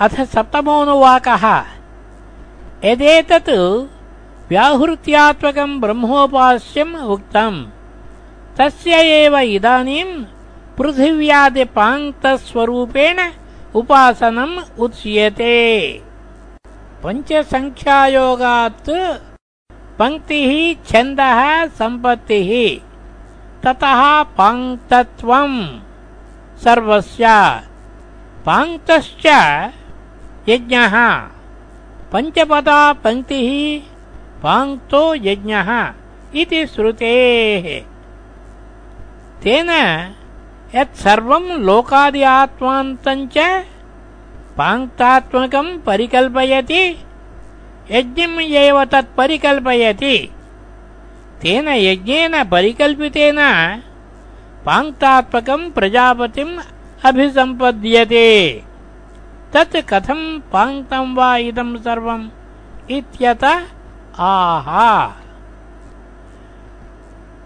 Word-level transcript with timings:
अथ 0.00 0.08
सप्तमोऽनुवाकः। 0.08 1.44
यदेतत् 2.84 3.50
व्याहृत्यात्मकम् 4.48 5.80
ब्रह्मोपास्यम् 5.80 6.94
उक्तम्। 7.14 7.66
तस्य 8.56 8.90
एव 8.90 9.38
इदानीम् 9.38 10.24
पृथिव्यादिपाङ्क्तस्वरूपेण 10.78 13.18
उपासनम् 13.74 14.78
उच्यते। 14.78 15.56
पञ्चसङ्ख्यायोगात् 17.04 18.90
पङ्क्तिः 19.98 20.50
छन्दः 20.88 21.40
सम्पत्तिः। 21.78 22.50
ततः 23.64 24.00
पाङ्क्तत्वम्। 24.22 25.58
सर्वस्य 26.64 27.26
पाङ्क्तश्च 28.46 29.26
यज्ञः। 30.48 30.94
पञ्चपदा 32.12 32.92
पङ्क्तिः 32.92 33.50
पाङ्क्तो 34.42 35.14
यज्ञः 35.14 35.70
इति 36.34 36.66
श्रुतेः। 36.66 37.66
तेन 39.42 39.70
यत्सर्वम् 40.74 41.50
लोकादि 41.66 42.22
आत्मान्तञ्च 42.22 43.36
पाङ्क्तात्मकम् 44.58 45.78
परिकल्पयति 45.86 46.84
यज्ञम् 47.90 48.40
एव 48.40 48.84
तत् 48.84 49.16
परिकल्पयति। 49.16 50.16
तेन 51.42 51.68
यज्ञेन 51.68 52.44
परिकल्पितेन 52.44 53.40
पाङ्क्तात्मकम् 54.66 55.70
प्रजापतिम् 55.70 56.58
अभिसम्पद्यते 57.04 58.26
तत् 59.56 59.76
कथम् 59.76 60.40
पाङ्क्तम् 60.52 61.16
वा 61.16 61.36
इदम् 61.36 61.78
सर्वम्? 61.78 62.28
इत्यत 62.90 63.66
आहा। 64.18 65.12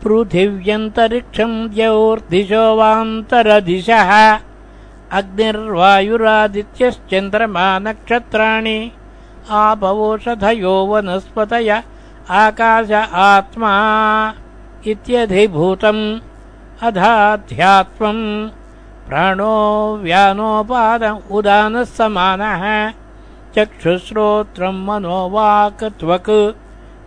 पृथिव्यन्तरिक्षम् 0.02 1.68
द्यौर्दिशो 1.68 2.76
वान्तरदिशः 2.76 4.38
अग्निर्वायुरादित्यश्चन्द्रमा 5.12 7.78
नक्षत्राणि 7.78 8.92
आपवोषधयो 9.50 10.86
वनस्पतय 10.86 11.82
आकाश 12.30 13.08
आत्मा। 13.12 13.72
इत्यधिभूतम्। 14.86 16.20
अधाध्यात्मम् 16.82 18.59
प्राणो 19.10 19.54
व्यानोपाद 20.02 21.02
उदानः 21.30 21.84
समानः 21.84 22.64
चक्षुश्रोत्रम् 23.54 24.86
मनोवाक् 24.86 25.82
त्वक्। 26.00 26.30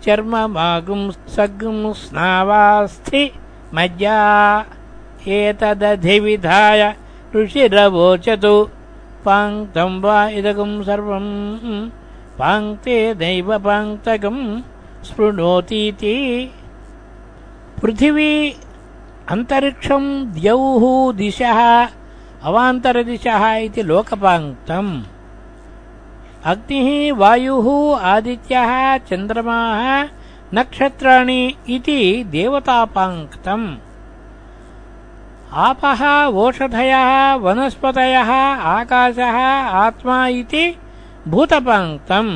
चर्ममागुम् 0.04 1.12
सगुम् 1.12 1.94
स्नावास्थि 1.94 3.24
मज्जा। 3.76 4.18
एतदधिविधाय 5.28 6.82
ऋषिरवोचतु। 7.36 8.56
पाङ्क्तम् 9.26 10.02
वा 10.04 10.18
इदगुम् 10.40 10.84
सर्वम् 10.84 11.90
पाङ्क्ते 12.40 12.98
दैव 13.14 13.60
पाङ्क्तकम् 13.60 14.44
स्पृणोतीति। 15.08 16.18
पृथिवी 17.82 18.34
अन्तरिक्षम् 19.32 20.08
द्यौः 20.36 20.84
दिशः 21.18 21.60
अवान्तरदिशः 22.48 23.44
इति 23.66 23.84
लोकपाङ्क्तम् 23.90 24.90
अग्निः 26.52 26.90
वायुः 27.20 27.68
आदित्यः 28.14 28.72
चन्द्रमाः 29.10 29.84
नक्षत्राणि 30.58 31.40
इति 31.76 32.00
देवतापाङ्क्तम् 32.32 33.66
आपः 35.68 36.04
ओषधयः 36.44 37.14
वनस्पतयः 37.46 38.32
आकाशः 38.76 39.38
आत्मा 39.86 40.18
इति 40.42 40.66
भूतपाङ्क्तम् 41.36 42.34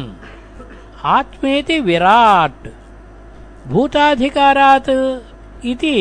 आत्मेति 1.18 1.80
विराट् 1.90 2.68
भूताधिकारात् 3.74 4.90
इति 5.74 5.96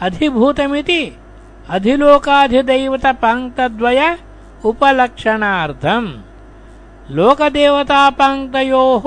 अधिभूतमिति। 0.00 1.16
अधिलोकाधिदैवतपाङ्क्तद्वय 1.70 4.18
उपलक्षणार्थम्। 4.64 6.12
लोकदेवतापाङ्क्तयोः 7.10 9.02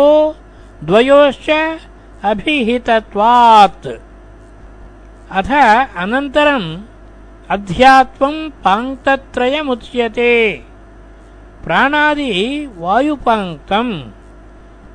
द्वयोश्च 0.85 1.79
अभिहितत्वात्। 2.23 3.87
अथ 5.31 5.51
अनन्तरम् 5.97 6.77
अध्यात्मम् 7.49 8.49
पाङ्क्तत्रयमुच्यते। 8.49 10.63
प्राणादि 11.65 12.69
वायुपाङ्क्तम्, 12.77 14.03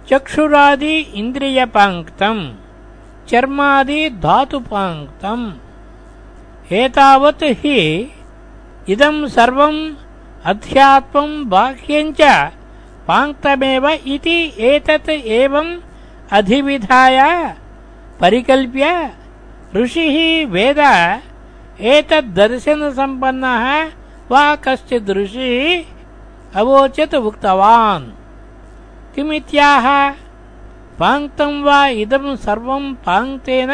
चक्षुरादि 0.09 0.99
इन्द्रियपाङ्क्तम्, 0.99 2.53
चर्मादि 3.28 4.11
धातुपाङ्क्तम्। 4.11 5.66
एतावत् 6.72 7.43
हि 7.62 7.81
इदम् 8.91 9.28
सर्वम् 9.34 9.77
अध्यात्मम् 10.50 11.44
बाह्यञ्च 11.50 12.21
पाङ्क्तमेव 13.09 13.87
इति 14.15 14.38
एतत् 14.71 15.10
एवम् 15.10 15.71
अधिविधाय 16.38 17.19
परिकल्प्य 18.21 18.91
ऋषिः 19.77 20.16
वेद 20.54 20.81
एतद्दर्शनसम्पन्नः 21.93 23.66
वा 24.31 24.44
कश्चिद् 24.66 25.10
ऋषिः 25.21 26.59
अवोचत् 26.60 27.15
उक्तवान्। 27.15 28.10
किमित्याह? 29.15 29.87
पाङ्क्तम् 30.98 31.65
वा 31.65 31.81
इदम् 32.03 32.37
सर्वम् 32.37 32.94
पाङ्क्तेन 33.06 33.71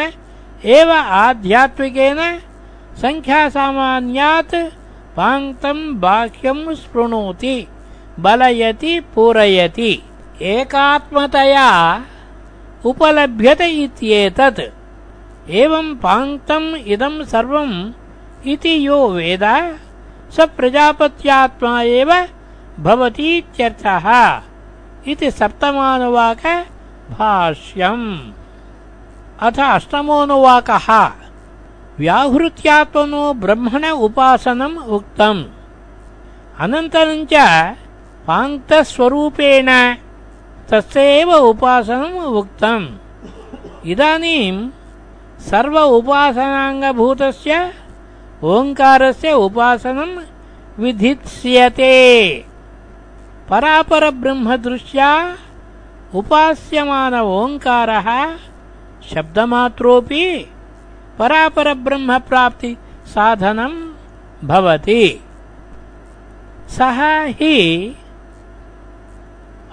एव 0.77 0.91
आध्यात्मिकेन 1.25 2.19
सङ्ख्यासामान्यात् 3.01 4.55
पाङ्क्तम् 5.17 5.83
बाह्यम् 6.03 6.75
स्पृणोति 6.75 7.55
बलयति 8.19 8.99
पूरयति। 9.15 9.93
एकात्मतया 10.41 11.69
उपलभ्यते 12.85 13.67
इत्येतत्। 13.83 14.61
एवम् 15.61 15.95
पाङ्क्तम् 16.03 16.69
इदम् 16.93 17.25
सर्वम् 17.31 17.75
इति 18.53 18.73
यो 18.87 18.99
वेद 19.07 19.45
स 20.35 20.47
प्रजापत्यात्मा 20.57 21.81
एव 21.81 22.11
भवतीत्यर्थः 22.79 24.07
इति 25.11 25.31
सप्तमानुवाक 25.31 26.45
भाष्यम्। 27.11 28.07
अथ 29.47 29.59
अष्टमोऽनुवाकः 29.59 30.87
व्याहृत्यात्मनो 31.99 33.23
ब्रह्मण 33.43 33.83
उपासनम् 34.05 34.77
उक्तम्। 34.95 35.41
अनन्तरम् 36.63 37.25
च 37.31 37.33
पाङ्क्तस्वरूपेण 38.27 39.69
तस्यैव 40.69 41.29
उपासनम् 41.51 42.17
उक्तम्। 42.39 42.85
इदानीम् 43.93 44.59
सर्व 45.49 45.75
उपासनाङ्गभूतस्य 45.97 47.51
ओङ्कारस्य 48.53 49.31
उपासनम् 49.45 50.15
विधित्स्यते 50.83 51.93
परापरब्रह्मदृश्या 53.49 55.11
उपास्यमान 56.19 57.13
ओङ्कारः 57.37 58.09
शब्दमात्रोऽपि 59.11 60.25
परापरब्रह्मप्राप्ति 61.19 62.77
साधनम् 63.05 63.77
भवति। 64.47 65.03
सः 66.69 66.99
हि 67.39 67.55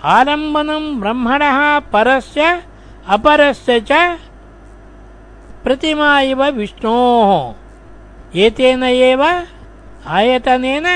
आलम्बनम् 0.04 1.00
ब्रह्मणः 1.00 1.78
परस्य 1.78 2.62
अपरस्य 3.06 3.80
च 3.80 3.92
प्रतिमा 5.64 6.20
इव 6.20 6.44
विष्णोः। 6.44 7.54
एतेन 8.38 8.82
एव 8.82 9.22
आयतनेन 10.06 10.86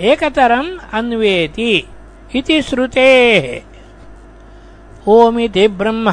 एकतरम् 0.00 0.78
अन्वेति 0.92 1.72
इति 2.36 2.62
श्रुतेः। 2.62 3.62
ओमिति 5.08 5.68
ब्रह्म 5.68 6.10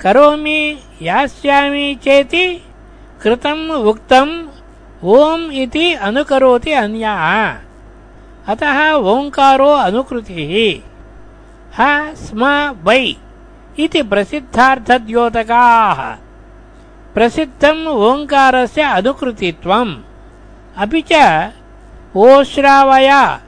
करोमि 0.01 0.79
यास्यामि 1.01 1.99
चेति 2.03 2.45
कृतम् 3.23 3.71
उक्तम् 3.71 4.47
ओम् 5.03 5.51
इति 5.51 5.93
अनुकरोति 5.93 6.71
अन्यः। 6.71 7.57
अतः 8.47 8.91
ओङ्कारो 8.91 9.69
अनुकृतिः। 9.69 10.81
ह 11.79 12.13
स्म 12.13 12.45
वै 12.83 13.15
इति 13.79 14.01
प्रसिद्धार्थद्योतकाः। 14.01 15.99
प्रसिद्धम् 17.13 17.87
ओङ्कारस्य 17.87 18.81
अनुकृतित्वम्। 18.81 19.95
अपि 20.77 21.01
च 21.11 21.13
ओश्रावय 22.17 23.39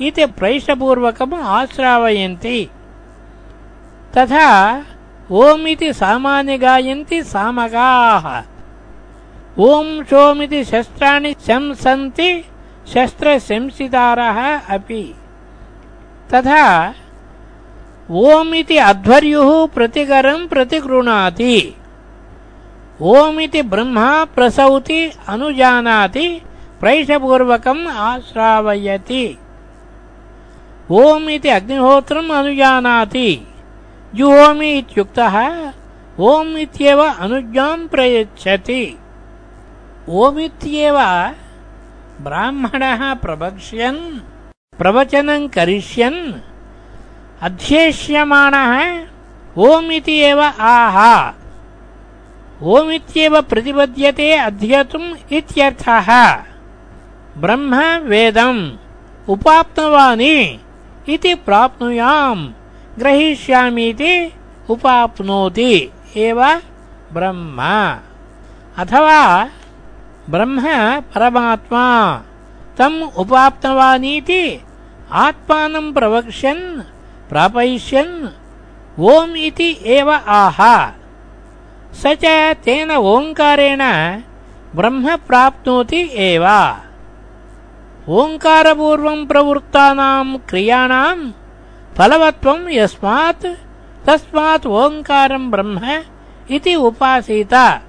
इति 0.00 0.26
प्रैषपूर्वकम् 0.26 1.34
आश्रावयन्ति। 1.34 2.70
तथा 4.18 4.82
ओमिति 5.30 5.92
सामान्य 5.92 6.58
गायन्ति 6.58 7.22
सामगाः। 7.22 8.42
ओम् 9.58 10.04
शोमिति 10.04 10.64
शस्त्राणि 10.64 11.32
शंसन्ति 11.32 12.44
शस्त्रशंसितारः 12.94 14.60
अपि। 14.74 15.14
तथा 16.34 16.94
ओमिति 18.10 18.76
अध्वर्युः 18.76 19.66
प्रतिकरम् 19.66 20.48
प्रतिगृणाति 20.48 21.74
ओमिति 23.02 23.62
ब्रह्मा 23.62 24.24
प्रसौति 24.24 25.12
अनुजानाति 25.28 26.42
प्रैषपूर्वकम् 26.80 27.86
आश्रावयति। 27.88 29.38
ओमिति 30.90 31.48
अग्निहोत्रम् 31.48 32.30
अनुजानाति। 32.30 33.46
जुहोमि 34.14 34.70
इत्युक्तः 34.70 35.36
ओम् 36.18 36.58
इत्येव 36.58 37.00
अनुज्ञाम् 37.02 37.88
प्रयच्छति। 37.88 38.98
ओमित्येव 40.08 40.98
ब्राह्मणः 42.20 43.14
प्रवक्ष्यन् 43.14 44.20
प्रवचनम् 44.78 45.48
करिष्यन् 45.48 46.32
अध्येष्यमाणः 47.42 48.72
ओमिति 49.58 50.16
एव 50.18 50.40
आहा। 50.60 51.34
ओमित्येव 52.62 53.40
प्रतिपद्यते 53.40 54.32
अध्येतुम् 54.32 55.32
इत्यर्थः 55.32 56.08
ब्रह्म 57.42 57.74
वेदम् 58.10 58.60
उपाप्नवानि 59.32 60.36
इति 61.14 61.34
प्राप्नुयाम् 61.46 62.40
ग्रहीष्यामीति 62.98 64.14
उपाप्नोति 64.70 65.72
एव 66.26 66.40
ब्रह्म। 67.12 67.58
अथवा 68.82 69.20
ब्रह्म 70.30 70.64
परमात्मा 71.14 71.84
तम् 72.78 73.02
उपाप्तवानीति 73.22 74.42
आत्मानम् 75.24 75.92
प्रवक्ष्यन् 75.94 76.64
प्रापयिष्यन् 77.30 78.14
ओम् 79.12 79.36
इति 79.48 79.70
एव 79.98 80.10
आह। 80.42 80.60
स 82.00 82.16
च 82.24 82.24
तेन 82.64 82.90
ओङ्कारेण 82.90 83.82
ब्रह्म 84.76 85.16
प्राप्नोति 85.28 86.02
एव 86.28 86.46
ओङ्कारपूर्वम् 88.08 89.26
प्रवृत्तानाम् 89.26 90.38
क्रियाणाम् 90.38 91.32
फलवत्वम् 91.98 92.68
यस्मात्, 92.68 93.46
तस्मात् 94.06 94.66
ओङ्कारम् 94.66 95.50
ब्रह्म 95.50 96.02
इति 96.50 96.74
उपासीत, 96.74 97.80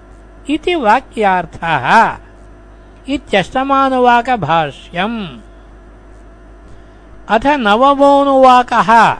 इति 0.49 0.75
वाक्यार्थः। 0.75 2.17
इत्यष्टमानुवाकभाष्यम्। 3.09 5.27
अथ 7.29 7.47
नवमोऽनुवाकः। 7.47 9.17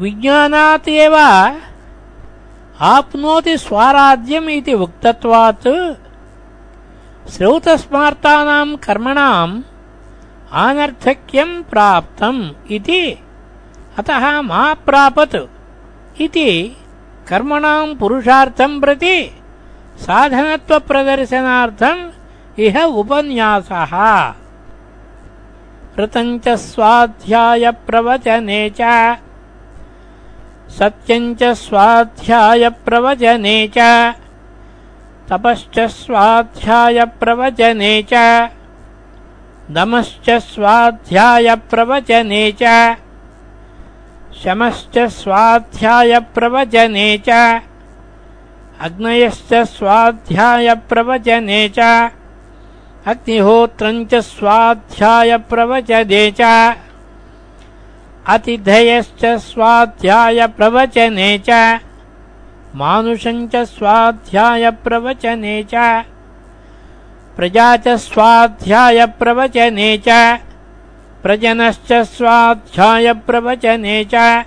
विज्ञानात् 0.00 0.88
एव 0.88 1.16
आप्नोति 2.80 3.58
स्वाराज्यम् 3.58 4.48
इति 4.48 4.74
उक्तत्वात् 4.74 5.68
श्रौतस्मार्तानाम् 7.30 8.76
कर्मणाम् 8.76 9.62
आनर्थक्यम् 10.52 11.62
प्राप्तम् 11.62 12.72
इति। 12.72 13.18
अतः 13.98 14.40
मा 14.40 14.74
प्रापत् 14.74 15.36
इति 16.20 16.76
कर्मणाम् 17.28 17.96
पुरुषार्थम् 17.96 18.80
प्रति 18.80 19.30
साधनत्वप्रदर्शनार्थम् 19.98 22.10
इह 22.60 22.82
उपन्यासः। 22.82 24.32
ऋतम् 25.98 26.40
च 26.40 26.48
स्वाध्यायप्रवचने 26.48 28.72
च। 28.80 29.16
सत्यम् 30.70 31.34
च 31.34 31.44
स्वाध्यायप्रवचने 31.44 33.72
च 33.78 34.14
तपश्च 35.30 35.80
स्वाध्यायप्रवचने 35.80 38.02
च। 38.02 38.12
दमश्च 39.70 40.30
स्वाध्यायप्रवचने 40.30 42.52
च। 42.52 42.62
शमश्च 44.42 44.98
स्वाध्यायप्रवचने 44.98 47.18
च। 47.18 47.60
अग्नयश्च 48.80 49.54
स्वाध्यायप्रवचने 49.54 51.68
च। 51.68 52.10
अग्निहोत्रम् 53.06 54.06
च 54.06 54.14
स्वाध्यायप्रवचने 54.14 56.32
च। 56.40 56.74
अतिथयश्च 58.26 59.24
स्वाध्यायप्रवचने 59.24 61.38
च। 61.38 61.50
मानुषम् 62.74 63.48
च 63.48 63.56
स्वाध्यायप्रवचने 63.56 65.66
च। 65.74 66.04
प्रजा 67.36 67.76
च 67.76 67.88
स्वाध्यायप्रवचने 67.88 69.98
च। 69.98 70.38
प्रजनश्च 71.22 71.92
स्वाध्यायप्रवचने 71.92 74.04
च। 74.04 74.44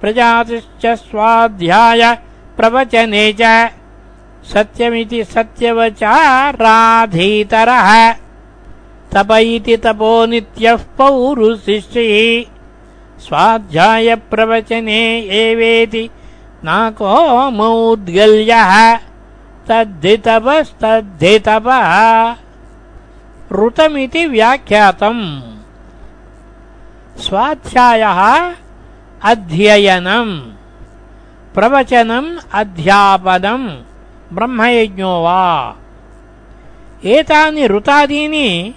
प्रजातिश्च 0.00 0.86
स्वाध्यायप्रवचने 0.86 3.32
च। 3.32 3.70
सत्यमिति 4.44 5.24
सत्यवचा 5.24 6.50
राधीतरः 6.50 8.14
तप 9.12 9.32
इति 9.32 9.76
तपो 9.76 10.26
नित्यः 10.26 10.76
पौरुशिष्टिः 10.76 12.44
स्वाध्यायप्रवचने 13.20 15.20
एवेति 15.20 16.10
नाको 16.64 17.50
मौद्गल्यः 17.50 18.96
तद्धितपस्तद्धितपः 19.68 20.50
ऋतमिति 23.52 24.26
व्याख्यातम्। 24.26 25.40
स्वाध्यायः 27.18 28.54
अध्ययनम्। 29.22 30.40
प्रवचनम् 31.54 32.36
अध्यापनम्। 32.52 33.68
ब्रह्मयज्ञो 34.32 35.22
वा। 35.22 35.76
एतानि 37.04 37.66
ऋतादीनि 37.66 38.74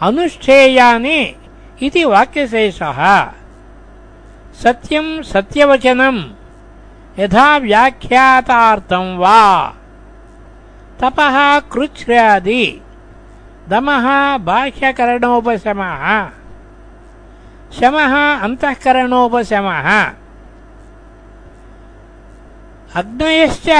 अनुष्ठेयानि 0.00 1.34
इति 1.82 2.04
वाक्यशेषः। 2.04 3.24
सत्यम् 4.62 5.22
सत्यवचनम् 5.22 6.22
यथा 7.18 7.58
व्याख्यातार्थम् 7.58 9.18
वा। 9.18 9.74
तपः 11.00 11.58
कृच्छ्रादि 11.58 12.80
दमः 13.68 14.36
बाह्यकरणोपशमः। 14.36 16.28
शमः 17.80 18.40
अन्तःकरणोपशमः। 18.40 19.88
अग्नयश्च 22.96 23.70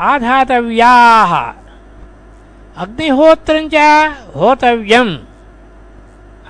आधातव्याः। 0.00 1.32
अग्निहोत्रम् 2.76 3.70
च 3.74 3.74
होतव्यम्। 4.36 5.16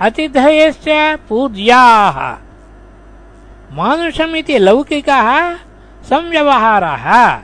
अतिथयश्च 0.01 1.17
पूज्याः। 1.29 2.37
मानुषमिति 3.71 4.57
लौकिकः 4.57 5.57
संव्यवहारः। 6.09 7.35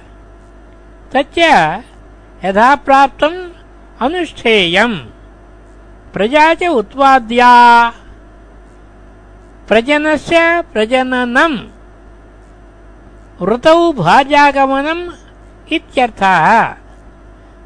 तच्च 1.14 1.38
यथा 2.46 2.76
प्राप्तम् 2.76 3.50
अनुष्ठेयम्। 4.02 4.98
प्रजा 6.14 6.54
च 6.54 6.64
उत्पाद्या। 6.64 7.54
प्रजनस्य 9.68 10.64
प्रजननम्। 10.74 11.58
ऋतौ 13.48 13.92
भार्यागमनम् 13.92 15.10
इत्यर्थः। 15.74 16.64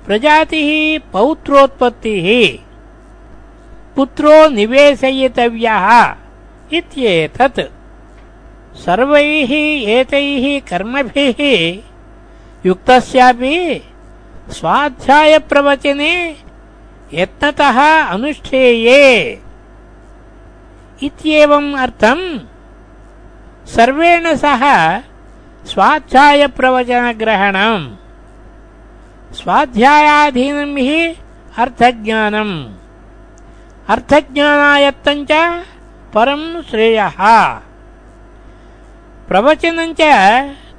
प्रजातिः 0.06 1.00
पौत्रोत्पत्तिः। 1.14 2.60
पुत्रो 3.96 4.50
निवेशयितव्यः 4.50 6.16
इत्येतत् 6.74 7.77
सर्वैः 8.86 9.52
एतैः 9.90 10.70
कर्मभिः 10.70 11.40
युक्तस्यापि 12.66 13.84
स्वाध्यायप्रवचने 14.50 16.36
यत्नतः 17.14 18.04
अनुष्ठेये। 18.04 19.42
इत्येवम् 21.04 21.76
अर्थम् 21.76 22.40
सर्वेण 23.68 24.36
सह 24.36 24.64
स्वाध्यायप्रवचनग्रहणम्। 25.66 27.96
स्वाध्यायाधीनम् 29.36 30.78
हि 30.78 31.16
अर्थज्ञानम्। 31.58 32.74
अर्थज्ञानायत्तञ्च 33.90 35.64
परम् 36.14 36.64
श्रेयः। 36.64 37.60
प्रवचनञ्च 39.30 40.02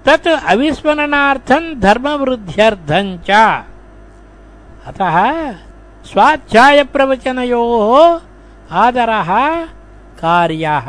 तत् 0.05 0.29
अविस्मरणार्थम् 0.53 1.75
धर्मवृद्ध्यर्थम् 1.81 3.19
च 3.27 3.31
अतः 4.89 5.17
स्वाध्यायप्रवचनयोः 6.11 7.91
आदरः 8.85 9.31
कार्यः। 10.21 10.89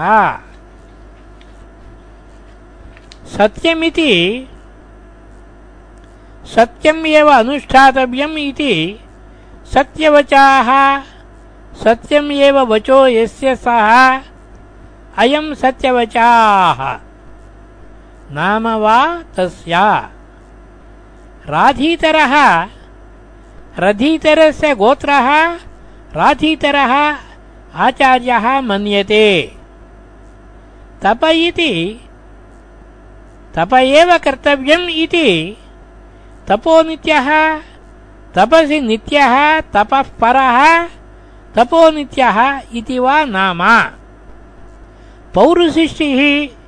सत्यमिति 3.35 4.13
सत्यम् 6.55 7.05
एव 7.07 7.27
अनुष्ठातव्यम् 7.39 8.37
इति 8.47 8.73
सत्यवचाः 9.73 10.69
सत्यम् 11.83 12.31
एव 12.47 12.57
वचो 12.71 12.99
यस्य 13.17 13.55
सः 13.65 13.91
अयम् 15.21 15.53
सत्यवचाः। 15.61 17.08
नाम 18.31 18.67
वा 18.67 19.23
तस्य। 19.37 19.75
राधीतरः, 21.45 22.67
रधीतरस्य 23.79 24.75
गोत्रः, 24.75 25.55
राधीतरः 26.13 27.17
आचार्यः 27.75 28.61
मन्यते। 28.61 29.55
तप 31.01 31.25
इति, 31.25 32.01
तप 33.55 33.73
एव 33.73 34.17
कर्तव्यम् 34.17 34.89
इति, 34.89 35.57
तपो 36.47 36.83
नित्यः, 36.83 37.57
तपसि 38.35 38.81
नित्यः, 38.81 39.61
तपः 39.61 40.01
परः, 40.01 40.87
तपो 41.55 41.91
नित्यः 41.91 42.61
इति 42.73 42.99
वा 42.99 43.25
नाम। 43.25 43.81
पौरुशिष्टिः 45.33 46.58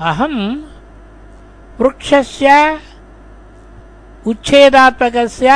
अहम् 0.00 0.62
वृक्षस्य 1.80 2.78
उच्छेदात्मकस्य 4.26 5.48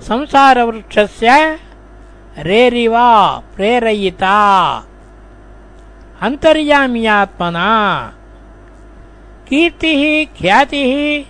संसारवृक्षस्य 0.00 1.58
रेरिवा 2.38 3.38
प्रेरयिता। 3.56 4.38
अन्तर्याम्यात्मना। 6.20 7.68
कीर्तिः 9.48 10.26
ख्यातिः 10.38 11.24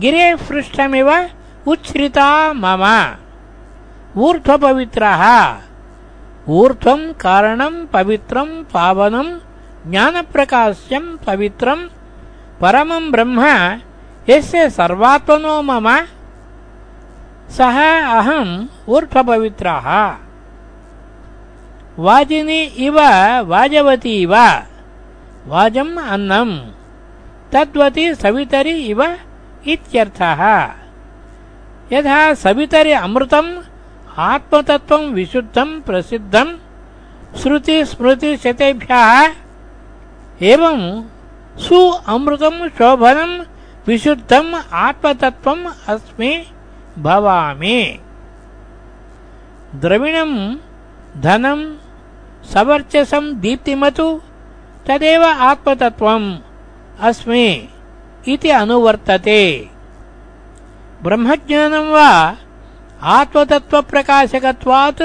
गिरेः 0.00 0.36
पृष्ठमिव 0.36 1.28
उच्छ्रिता 1.66 2.52
मम। 2.52 3.14
ऊर्ध्वपवित्रः। 4.20 5.22
ऊर्ध्वम् 6.48 7.12
कारणम् 7.12 7.86
पवित्रम् 7.86 8.64
पावनम् 8.64 9.40
ज्ञानप्रकाश्यम् 9.90 11.18
पवित्रम् 11.18 11.88
परमम् 12.60 13.12
ब्रह्म 13.12 13.40
यस्य 14.30 14.70
सर्वात्मनो 14.70 15.62
मम। 15.62 16.00
सः 17.50 17.78
अहम् 18.18 18.66
ऊर्ध्वपवित्रः। 18.88 20.16
वाजिनि 21.98 22.62
इव 22.62 23.00
वाजवती 23.40 24.22
इव। 24.22 24.34
वाजम् 25.46 25.96
अन्नम् 25.96 26.58
तद्वति 27.52 28.14
सवितरि 28.14 28.70
इव 28.70 29.16
इत्यर्थः। 29.66 30.70
यथा 31.92 32.34
सवितरि 32.34 32.92
अमृतम् 32.92 33.58
आत्मतत्त्वम् 34.18 35.14
विशुद्धम् 35.14 35.80
प्रसिद्धम् 35.82 36.58
श्रुतिस्मृतिशतेभ्यः 37.38 39.32
एवम् 40.42 41.02
सु 41.60 41.90
अमृतम् 41.90 42.68
शोभनम् 42.68 43.51
विशुद्धम् 43.86 44.54
आत्मतत्त्वम् 44.72 45.66
अस्मि, 45.88 46.46
भवामि। 46.98 47.98
द्रविणम् 49.74 50.56
धनम्, 51.22 51.76
सवर्चसम् 52.46 53.34
दीप्तिमतु, 53.34 54.20
तदेव 54.86 55.24
आत्मतत्त्वम् 55.24 56.38
अस्मि 57.00 57.68
इति 58.28 58.50
अनुवर्तते। 58.50 59.70
ब्रह्मज्ञानं 61.02 61.90
वा 61.90 62.36
आत्मतत्त्वप्रकाशकत्वात् 63.02 65.02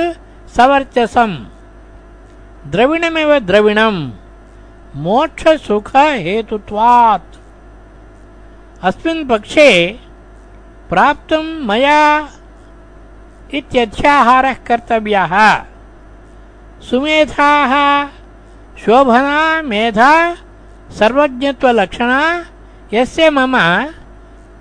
सवर्चसम्। 0.56 1.38
द्रविणमेव 2.72 3.40
द्रविणम्, 3.40 4.12
मोक्षसुखहेतुत्वात्। 4.96 7.37
अस्मिन् 8.84 9.30
पक्षे 9.30 10.00
प्राप्तुम् 10.90 11.68
मया 11.68 12.30
इत्यध्याहारः 13.54 14.54
कर्तव्यः। 14.54 15.64
सुमेधाः, 16.82 18.06
शोभना, 18.78 19.62
मेधा, 19.62 20.36
सर्वज्ञत्वलक्षणा, 21.00 22.46
यस्य 22.94 23.30
मम 23.30 23.86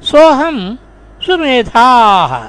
सोऽहम् 0.02 0.76
सुमेधाः। 1.22 2.46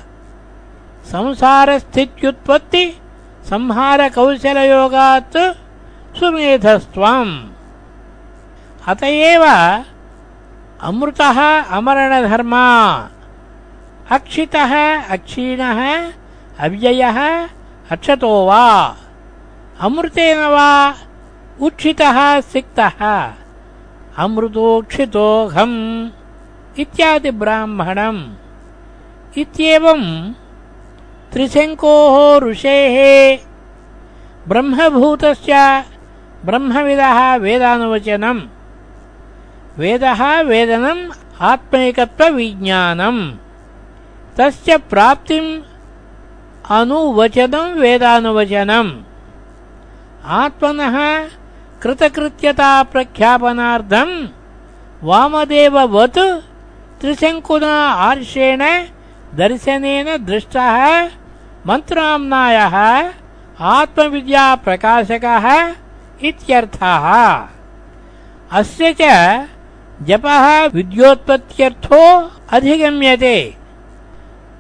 संसारस्थित्युत्पत्ति, 1.06 3.02
संहारकौशलयोगात् 3.46 5.38
सुमेधस्त्वम्। 6.20 7.46
अत 8.88 9.04
एव 9.04 9.44
अमृतः 10.82 11.62
अमरणधर्मा। 11.62 12.98
अक्षितः 14.12 15.04
अक्षीणः, 15.10 16.12
अव्ययः 16.60 17.48
अक्षतो 17.92 18.46
वा। 18.46 18.96
अमृतेन 19.82 20.38
वा, 20.38 20.94
उक्षितः 21.62 22.42
सिक्तः। 22.42 23.32
अमृतोक्षितोऽघम् 24.18 26.10
इत्यादि 26.80 27.32
ब्राह्मणम्। 27.32 28.34
इत्येवम् 29.38 30.34
त्रिशङ्कोः 31.34 32.40
ऋषेः। 32.50 33.38
ब्रह्मभूतस्य 34.48 35.84
ब्रह्मविदः 36.46 37.36
वेदानुवचनम्। 37.36 38.57
वेदः 39.80 40.22
वेदनम् 40.50 41.02
आत्मैकत्वविज्ञानम्। 41.50 43.22
तस्य 44.38 44.72
प्राप्तिम् 44.92 45.50
अनुवचनम् 46.78 48.92
आत्मनः 50.42 50.96
कृतकृत्यताप्रख्यापनार्थम् 51.82 54.16
वामदेववत् 55.10 56.22
त्रिशङ्कुना 57.02 57.74
आर्षेण 58.08 58.62
दर्शनेन 59.42 60.08
दृष्टः 60.30 60.78
मन्त्राम्नायः 61.68 62.76
आत्मविद्याप्रकाशकः 63.76 65.46
इत्यर्थः। 66.30 67.06
अस्य 68.60 68.84
च 69.02 69.04
जपः 70.06 70.46
विद्योत्पत्त्यर्थो 70.74 72.02
अधिगम्यते। 72.56 73.38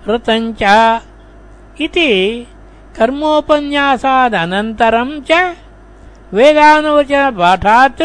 ऋतञ्च 0.09 0.61
इति 1.81 2.11
कर्मोपन्यासादनन्तरम् 2.97 5.13
च 5.29 5.31
वेदानुवचनपाठात् 6.33 8.03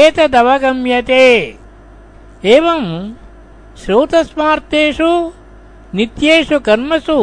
एतदवगम्यते। 0.00 1.26
एवम् 2.54 2.90
श्रोतस्मार्तेषु 3.82 5.10
नित्येषु 5.94 6.56
कर्मसु 6.66 7.18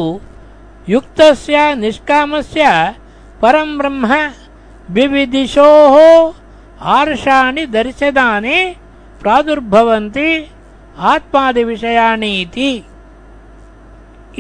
युक्तस्य 0.90 1.56
निष्कामस्य 1.76 2.63
परम् 3.42 3.78
ब्रह्म 3.78 4.06
विविदिशोः 4.96 5.96
आर्षाणि 6.98 7.63
दर्शनानि 7.78 8.58
प्रादुर्भवन्ति 9.21 10.30
आत्मादिविषयाणि 11.12 12.34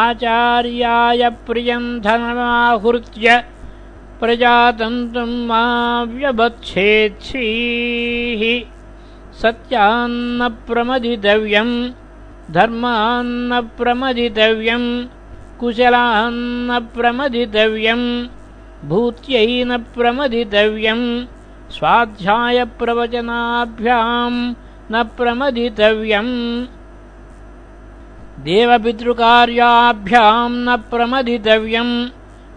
आचार्याय 0.00 1.22
प्रियम् 1.46 1.88
धनमाहृत्य 2.04 3.26
प्रजातन्त्रम् 4.20 5.34
मा 5.48 5.62
व्यवत्सेत्सी 6.12 7.48
हि 8.40 8.54
सत्यान्न 9.42 10.48
प्रमदितव्यम् 10.68 11.74
धर्मान्न 12.58 13.60
प्रमदितव्यम् 13.78 14.88
कुशलान्न 15.60 16.78
प्रमदितव्यम् 16.96 18.08
भूत्यै 18.90 19.48
न 19.68 19.70
प्रमदितव्यम् 19.94 21.06
स्वाध्यायप्रवचनाभ्याम् 21.74 24.54
न 24.92 25.02
प्रमदितव्यम्। 25.02 26.66
देवपितृकार्याभ्याम् 28.44 30.66
न 30.66 30.76
प्रमदितव्यम्। 30.76 32.08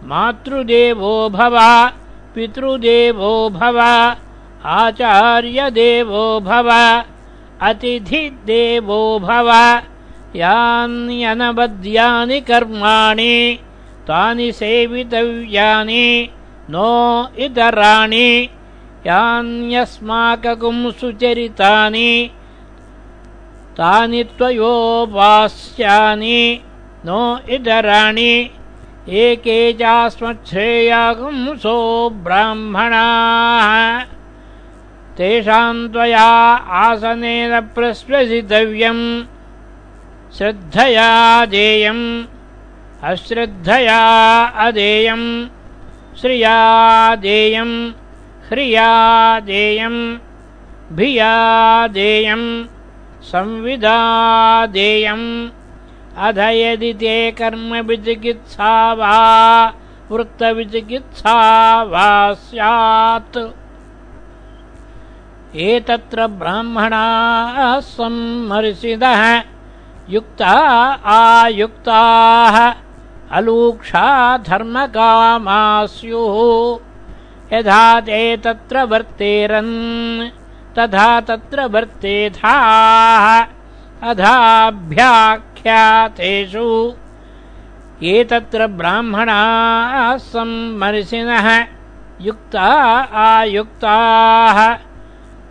मातृदेवो 0.04 1.30
भव 1.30 1.90
पितृदेवो 2.36 3.50
भव 3.50 4.12
आचार्यदेवो 4.66 6.40
भव 6.40 7.02
अतिथिदेवो 7.62 9.20
भव। 9.20 9.80
यान्यनबद्यानि 10.36 12.42
कर्माणि 12.42 13.60
तानि 14.08 14.52
सेवितव्यानि 14.52 16.30
नो 16.70 17.26
इतराणि 17.40 18.50
यान्यस्माककुं 19.06 20.78
सुचरितानि 21.00 22.12
तानि 23.78 24.22
त्वयोपास्यानि 24.38 26.42
नो 27.06 27.22
इतराणि 27.56 28.34
एके 29.22 29.60
चास्मच्छ्रेयागुंसो 29.80 31.78
ब्राह्मणाः। 32.26 33.70
तेषाम् 35.18 35.90
त्वया 35.94 36.30
आसनेन 36.86 37.54
प्रश्वसितव्यम् 37.76 39.06
श्रद्धया 40.38 41.12
देयम् 41.54 42.06
अश्रद्धया 43.12 44.02
अदेयम् 44.66 45.28
श्रिया 46.20 46.58
देयम् 47.26 47.76
ह्रिया 48.50 48.90
देयम् 49.48 50.00
भिया 50.98 51.34
देयम् 51.96 52.46
यदि 56.58 56.92
ते 57.00 57.16
कर्मविचिकित्सा 57.40 58.72
वा 59.00 59.18
वृत्तविचिकित्सा 60.12 61.36
वा 61.92 62.08
स्यात्। 62.46 63.38
एतत्र 65.68 66.28
ब्राह्मणाः 66.40 67.80
सम्मर्षिदः 67.92 69.22
युक्ता 70.16 70.56
आयुक्ताः 71.20 72.58
अलूक्षा 73.38 74.08
धर्मकामा 74.50 75.62
स्युः 75.96 76.87
यथा 77.54 77.84
ते 78.08 78.22
तत्र 78.44 78.82
वर्तेरन् 78.92 79.76
तथा 80.78 81.10
तत्र 81.28 81.66
वर्तेथाः 81.74 83.26
अधाभ्याख्यातेषु 84.10 85.06
एतत्र 88.14 88.68
ब्राह्मणाः 88.80 89.94
सम्मर्षिणः 90.32 91.48
युक्ता 92.28 92.68
आयुक्ताः। 93.26 94.60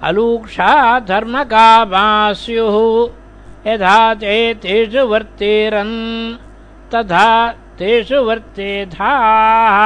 अलूक्षा 0.09 0.73
धर्मकामा 1.09 2.07
स्युः 2.41 2.77
यथा 3.71 3.99
ते 4.21 4.37
तेषु 4.63 5.03
वर्तेरन् 5.13 5.97
तथा 6.93 7.29
तेषु 7.79 8.19
वर्तेथाः 8.29 9.79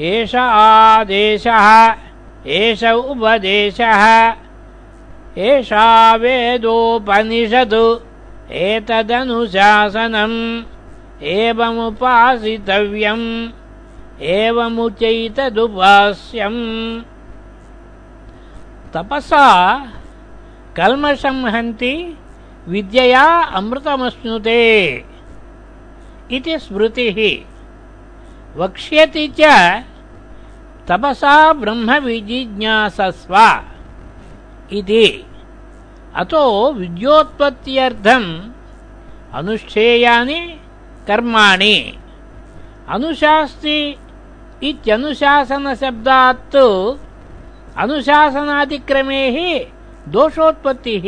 एष 0.00 0.34
आदेशः 0.34 1.94
एष 2.46 2.84
उपदेशः। 2.84 4.34
एषा 5.38 6.16
वेदोपनिषदु 6.16 8.00
एतदनुशासनम् 8.52 10.62
एवमुपासितव्यम् 11.22 13.50
एवमुचैतदुपास्यम् 14.22 17.02
तपसा 18.94 19.46
कल्मषं 20.76 21.48
हन्ति 21.48 22.16
विद्यया 22.68 23.26
अमृतमश्नुते। 23.58 24.62
इति 26.32 26.58
स्मृतिः 26.58 27.18
वक्ष्यति 28.56 29.28
च 29.40 29.40
तपसा 30.88 31.52
ब्रह्मविजिज्ञासस्व 31.52 33.34
इति। 34.72 35.24
अतो 36.14 36.72
विद्योत्पत्त्यर्थम् 36.72 38.28
अनुष्ठेयानि 39.34 40.40
कर्माणि। 41.06 41.98
अनुशास्ति 42.88 43.78
इत्यनुशासनशब्दात् 44.62 46.56
अनुशासनादिक्रमे 47.76 49.22
दोषोत्पत्तिः। 50.08 51.06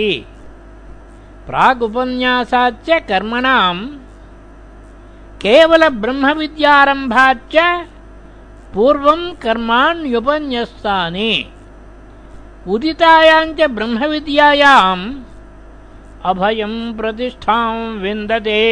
प्रागुपन्यासाच्च 1.47 2.89
कर्मणाम् 3.09 3.81
केवलब्रह्मविद्यारम्भाच्च 5.43 7.57
पूर्वम् 8.75 9.35
कर्माण्युपन्यस्तानि 9.43 11.33
उदितायाम् 12.67 13.55
च 13.55 13.57
ब्रह्मविद्यायाम् 13.77 15.05
अभयम् 16.25 16.95
प्रतिष्ठाम् 16.99 17.99
विन्दते। 18.03 18.63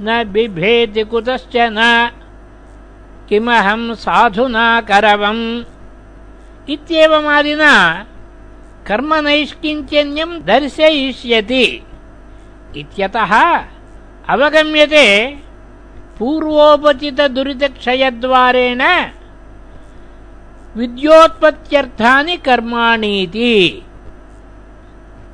न 0.00 0.24
बिभेति 0.32 1.02
कुतश्च 1.04 1.54
न 1.56 2.10
किमहम् 3.28 3.94
साधुना 3.94 4.80
करवम् 4.80 5.64
इत्येवमादिना 6.68 7.72
कर्मनैष्किञ्चन्यम् 8.86 10.40
दर्शयिष्यति। 10.40 11.82
इत्यतः 12.76 13.32
अवगम्यते 14.28 15.38
पूर्वोपचितदुरितक्षयद्वारेण 16.18 18.82
विद्योत्पत्त्यर्थानि 20.76 22.36
कर्माणीति। 22.36 23.82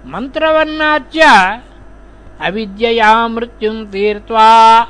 मन्त्रवर्णाच्च 0.07 1.19
अविद्यया 2.41 3.29
मृत्युम् 3.29 3.87
तीर्त्वा 3.87 4.89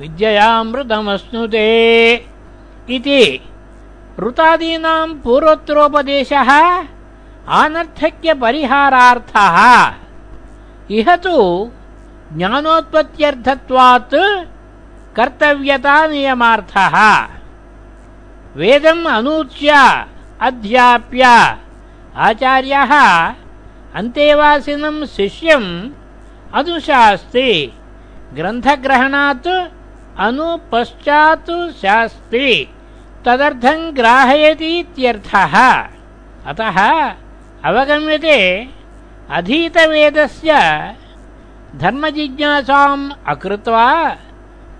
विद्ययामृतमश्नुते 0.00 1.66
इति। 2.90 3.40
ऋतादीनाम् 4.20 5.20
पूर्वोत्तरोपदेशः 5.24 6.50
आनर्थक्यपरिहारार्थः। 7.48 9.56
इह 10.90 11.16
तु 11.16 11.70
ज्ञानोत्पत्त्यर्थत्वात् 12.34 14.14
कर्तव्यतानियमार्थः। 15.16 16.96
वेदम् 18.60 19.04
अनूच्य 19.16 19.70
अध्याप्य 20.48 21.24
आचार्यः 22.26 22.92
अन्तेवासिनम् 23.98 25.06
शिष्यम् 25.16 25.70
अनुशास्ति 26.58 27.50
ग्रन्थग्रहणात् 28.36 29.48
अनुपश्चात् 30.26 31.50
शास्ति 31.82 32.48
तदर्थम् 33.24 33.92
ग्राहयतीत्यर्थः 33.98 35.54
अतः 36.50 36.78
अवगम्यते 37.68 38.38
अधीतवेदस्य 39.38 40.52
धर्मजिज्ञासाम् 41.74 43.10
अकृत्वा 43.26 44.16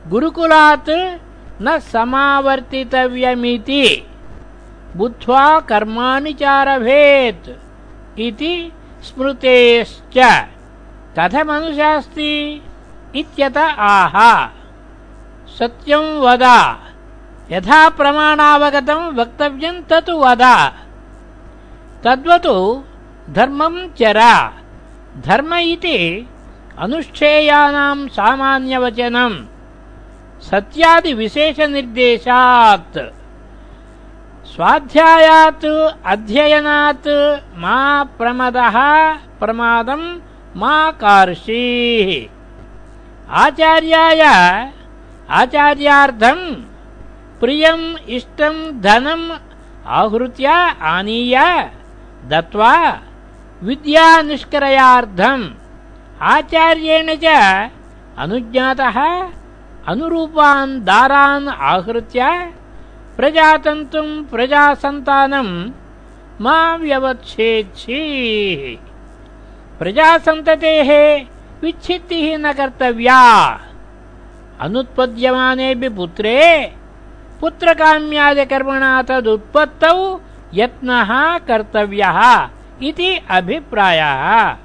गुरुकुलात् 0.08 1.18
न 1.62 1.78
समावर्तितव्यमिति। 1.78 4.06
बुद्ध्वा 4.96 5.60
कर्माणि 5.60 6.32
चारभेत् 6.32 7.50
इति 8.20 8.72
स्मृतेश्च। 9.02 10.44
कथमनुशास्ति? 11.18 12.62
इत्यत 13.14 13.76
आह। 13.78 14.48
सत्यम् 15.58 16.20
वद। 16.20 16.76
यथा 17.52 17.88
प्रमाणावगतम् 17.88 19.18
वक्तव्यम् 19.18 19.82
तत् 19.82 20.10
वद। 20.10 20.72
तद्वत् 22.04 23.32
धर्मम् 23.32 23.90
चर। 23.90 24.50
धर्म 25.26 25.54
इति 25.54 26.28
अनुष्ठेयानाम् 26.84 28.08
सामान्यवचनम्। 28.16 29.36
सत्यादिविशेषनिर्देशात् 30.48 32.98
स्वाध्यायात् 34.52 35.66
अध्ययनात् 36.12 37.08
मा 37.62 37.78
प्रमदः 38.18 38.76
प्रमादं 39.40 40.02
मा 40.60 40.76
कार्षीः। 41.02 42.08
आचार्याय 43.44 44.22
आचार्यार्थं 45.40 46.40
प्रियम् 47.40 47.86
इष्टं 48.08 48.56
धनम् 48.80 49.28
आहृत्य 49.98 50.46
आनीय 50.94 51.36
दत्वा 52.30 52.74
विद्यानिष्करयार्थम् 53.62 55.44
आचार्येण 56.22 57.06
च 57.24 57.24
अनुज्ञातः, 58.18 58.98
अनुरूपान् 59.88 60.80
दारान् 60.80 61.48
आहृत्य 61.48 62.52
प्रजातन्तुम् 63.16 64.24
प्रजासन्तानम् 64.24 65.70
मा 66.40 66.76
व्यवच्छेच्छीः 66.76 68.62
प्रजासन्ततेः 69.78 70.90
विच्छित्तिः 71.62 72.38
न 72.38 72.52
कर्तव्या। 72.52 73.20
अनुत्पद्यमानेऽपि 74.60 75.88
पुत्रे, 75.88 76.72
पुत्रकाम्यादिकर्मणा 77.40 79.02
तदुत्पत्तौ 79.02 80.20
यत्नः 80.54 81.38
कर्तव्यः 81.38 82.48
इति 82.82 83.20
अभिप्रायः। 83.30 84.56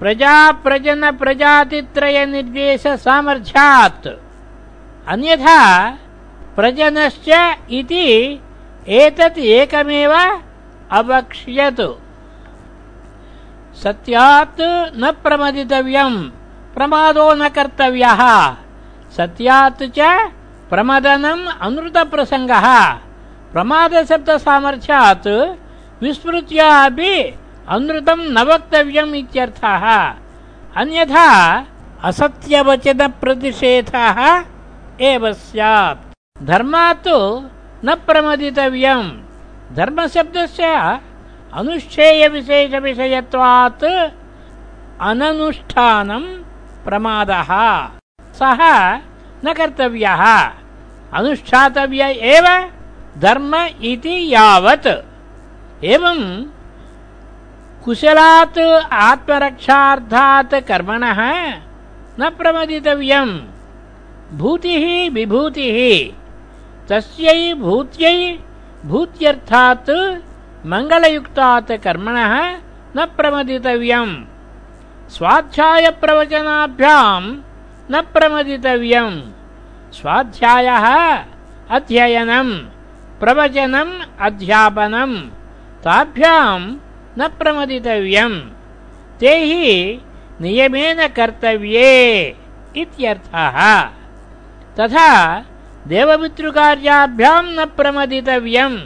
प्रजा 0.00 0.52
प्रजन 0.52 1.10
प्रजातित्रय 1.10 2.26
निर्देश 2.26 2.86
सामर्थ्यात्। 2.86 4.06
अन्यथा 5.08 5.62
प्रजनश्च 6.56 7.28
इति 7.70 8.06
एतत् 8.88 9.38
एकमेव 9.38 10.12
अवक्ष्यतु। 10.92 11.88
सत्यात् 13.82 14.60
न 15.00 15.12
प्रमदितव्यम् 15.22 16.30
प्रमादो 16.74 17.34
न 17.34 17.48
कर्तव्यः। 17.48 18.22
सत्यात् 19.16 19.82
च 19.82 19.98
प्रमदनम् 20.70 21.46
अनृतप्रसङ्गः। 21.60 22.66
प्रमादशब्दसामर्थ्यात् 23.52 25.28
विस्मृत्य 26.02 26.58
अपि 26.58 27.14
अनृतं 27.68 28.20
न 28.34 28.38
वक्तव्यम् 28.38 29.14
इत्यर्थः। 29.14 29.84
अन्यथा 30.76 31.28
असत्यवचनप्रतिषेधः 32.04 34.18
एव 35.00 35.32
स्यात्। 35.32 35.98
धर्मात् 36.42 37.08
न 37.84 37.94
प्रमदितव्यम्। 38.06 39.10
धर्मशब्दस्य 39.74 40.64
अनुष्ठेयविशेषविषयत्वात् 41.54 43.84
अननुष्ठानं 45.00 46.24
प्रमादः। 46.84 47.50
सः 48.38 48.60
न 49.44 49.46
कर्तव्यः। 49.58 50.22
अनुष्ठातव्य 51.14 52.02
एव 52.34 52.46
धर्म 53.18 53.52
इति 53.82 54.16
यावत्। 54.34 54.88
एवं 55.84 56.18
कुशलात् 57.84 58.58
आत्मरक्षार्थात् 59.08 60.54
कर्मणः 60.68 61.20
न 62.20 62.22
प्रमदितव्यम् 62.38 63.34
भूतिः 64.38 64.84
विभूतिः। 65.16 65.78
तस्यै 66.88 67.42
भूत्यै 67.64 68.18
भूत्यर्थात् 68.90 69.92
मङ्गलयुक्तात् 70.70 71.72
कर्मणः 71.84 72.34
न 72.96 72.98
प्रमदितव्यम् 73.16 74.14
स्वाध्यायप्रवचनाभ्याम् 75.14 77.28
न 77.92 77.94
प्रमदितव्यम् 78.14 79.18
स्वाध्यायः 79.98 80.86
अध्ययनम् 81.76 82.52
प्रवचनम् 83.20 83.94
अध्यापनम् 84.26 85.16
ताभ्याम् 85.86 86.66
न 87.20 87.28
प्रमदितव्यम्। 87.28 88.40
ते 89.20 89.44
हि 89.44 90.00
नियमेन 90.40 91.08
कर्तव्ये 91.08 92.28
इत्यर्थः। 92.76 93.80
तथा 94.80 95.40
देवपितृकार्याभ्याम् 95.86 97.56
न 97.56 97.64
प्रमदितव्यम्। 97.64 98.78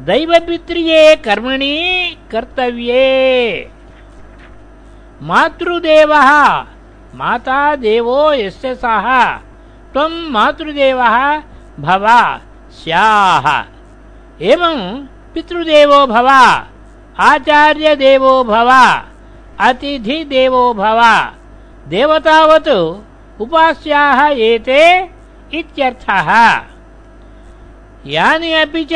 दैवपित्र्ये 0.00 1.16
कर्मणि 1.16 2.16
कर्तव्ये। 2.30 3.70
मातृदेवः 5.22 6.30
माता 7.14 7.76
देवो 7.76 8.32
यस्य 8.32 8.74
सः। 8.74 9.36
त्वं 9.92 10.30
मातृदेवः 10.30 11.42
भव 11.80 12.06
स्याः। 12.72 13.64
एवं 14.42 15.06
पितृदेवो 15.34 16.06
भव 16.06 16.28
आचार्यदेवो 17.20 18.44
भव 18.44 18.70
अतिथिदेवो 19.60 20.74
भव, 20.74 21.00
देवतावत् 21.88 22.68
उपास्याः 23.40 24.20
एते 24.28 24.82
इत्यर्थः। 25.54 26.28
यानि 28.06 28.52
अपि 28.52 28.84
च 28.84 28.94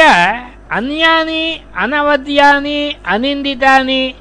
अन्यानि, 0.71 1.61
अनवद्यानि, 1.77 2.97
अनिन्दितानि, 3.07 4.15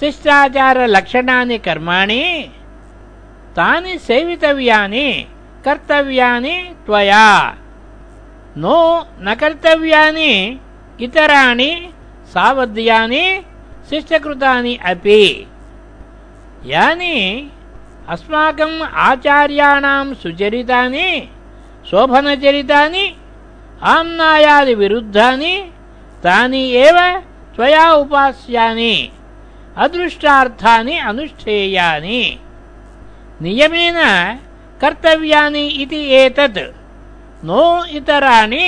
शिष्टाचारलक्षणानि 0.00 1.58
कर्माणि, 1.58 2.24
तानि 3.56 3.98
सेवितव्यानि, 3.98 5.26
कर्तव्यानि 5.64 6.56
त्वया। 6.86 7.56
नो 8.56 8.76
न 9.20 9.34
कर्तव्यानि, 9.34 10.60
इतराणि 11.00 11.92
సామర్థ్యాన్ని 12.34 13.26
శిష్టకృతాని 13.90 14.74
అపి 14.86 15.22
యాని 16.66 17.16
అస్మాకం 18.08 18.72
ఆచార్యాణం 19.06 20.06
సుచరితాని 20.14 21.08
శోభనచరితాని 21.90 23.04
ఆమ్నాయాది 23.88 24.74
విరుద్ధాని 24.74 25.54
తాని 26.24 26.62
ఏవ 26.78 26.98
త్వయా 27.54 27.84
ఉపాస్యాని 27.94 28.94
అదృష్టార్థాన్ని 29.76 30.96
అనుష్ఠేయాని 31.00 32.22
నియమేన 33.40 34.00
కర్తవ్యాని 34.80 35.64
ఇది 35.76 36.00
ఏతత్ 36.14 36.64
నో 37.44 37.62
ఇతరాణి 37.90 38.64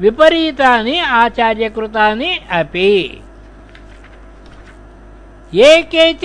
विपरीतानि 0.00 0.98
आचार्यकृतानि 0.98 2.30
अपि। 2.50 3.22
एके 5.54 6.06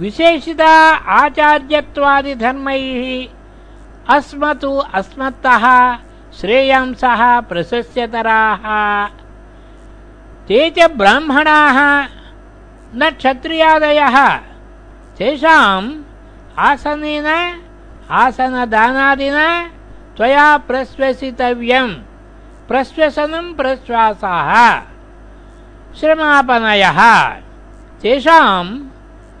विशेषिता 0.00 0.72
आचार्यत्वादिधर्मैः 1.14 3.02
अस्मतु 4.16 4.70
अस्मत्तः 4.94 5.64
श्रेयांसः 6.40 7.40
प्रशस्यतराः। 7.40 8.64
ते 10.48 10.70
च 10.70 10.90
ब्राह्मणाः 10.90 11.78
न 12.94 13.10
क्षत्रियादयः। 13.10 14.16
तेषाम् 15.18 15.90
आसनेन 16.58 17.28
आसनदानादिना 18.10 19.46
त्वया 20.16 20.56
प्रश्वसितव्यम् 20.68 21.94
प्रश्वसनम् 22.68 23.54
प्रश्वासाः। 23.54 24.80
श्रमापनयः। 26.00 27.00
तेषाम् 28.02 28.88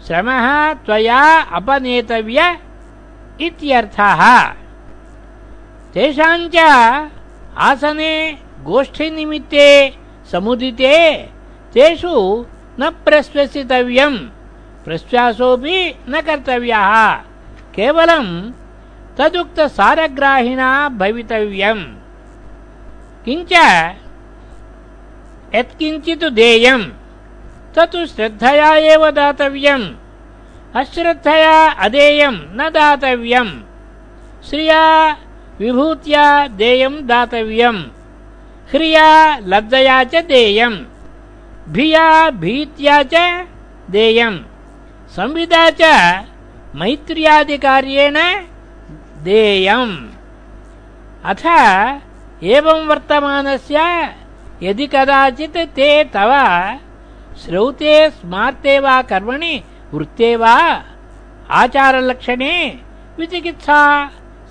श्रमः 0.06 0.72
त्वया 0.72 1.40
अपनेतव्य 1.40 2.58
इत्यर्थः। 3.40 4.42
तेषाञ्च 5.94 6.56
आसने 7.58 8.38
गोष्ठीनिमित्ते 8.62 9.98
समुदिते 10.32 11.28
तेषु 11.72 12.46
न 12.80 12.90
प्रश्वसितव्यम्। 12.90 14.18
प्रश्वासोऽपि 14.84 15.94
न 16.08 16.20
कर्तव्यः। 16.20 17.14
केवलम् 17.74 18.52
तदुक्तसारग्राहिणा 19.18 20.88
भवितव्यम् 20.88 22.01
किञ्च 23.24 23.52
यत्किञ्चित् 25.54 26.24
देयम्। 26.24 26.84
तत् 27.74 27.96
श्रद्धया 27.96 28.74
एव 28.74 29.10
दातव्यम्। 29.10 29.94
अश्रद्धया 30.76 31.70
अदेयम् 31.70 32.38
न 32.56 32.70
दातव्यम्। 32.70 33.50
श्रिया 34.48 35.12
विभूत्या 35.58 36.46
देयम् 36.48 37.06
दातव्यम्। 37.06 37.82
ह्रिया 38.70 39.36
लब्धया 39.36 40.04
च 40.04 40.14
देयम्। 40.14 40.78
भिया 41.68 42.30
भीत्या 42.30 43.02
च 43.02 43.46
देयम्। 43.90 44.38
संविदा 45.16 45.70
च 45.80 45.82
मैत्र्यादिकार्येण 46.74 48.14
देयम्। 49.24 50.08
अथ 51.24 51.46
एवं 52.42 52.86
वर्तमानस्य, 52.86 53.78
यदि 54.62 54.86
कदाचित् 54.86 55.56
ते 55.76 56.04
तव 56.04 56.32
श्रौते, 57.42 58.10
स्मार्ते 58.10 58.78
वा 58.78 59.02
कर्मणि, 59.02 59.62
वृत्ते 59.94 60.36
वा 60.36 60.54
आचारलक्षणे 61.50 62.54
विचिकित्सा 63.18 63.80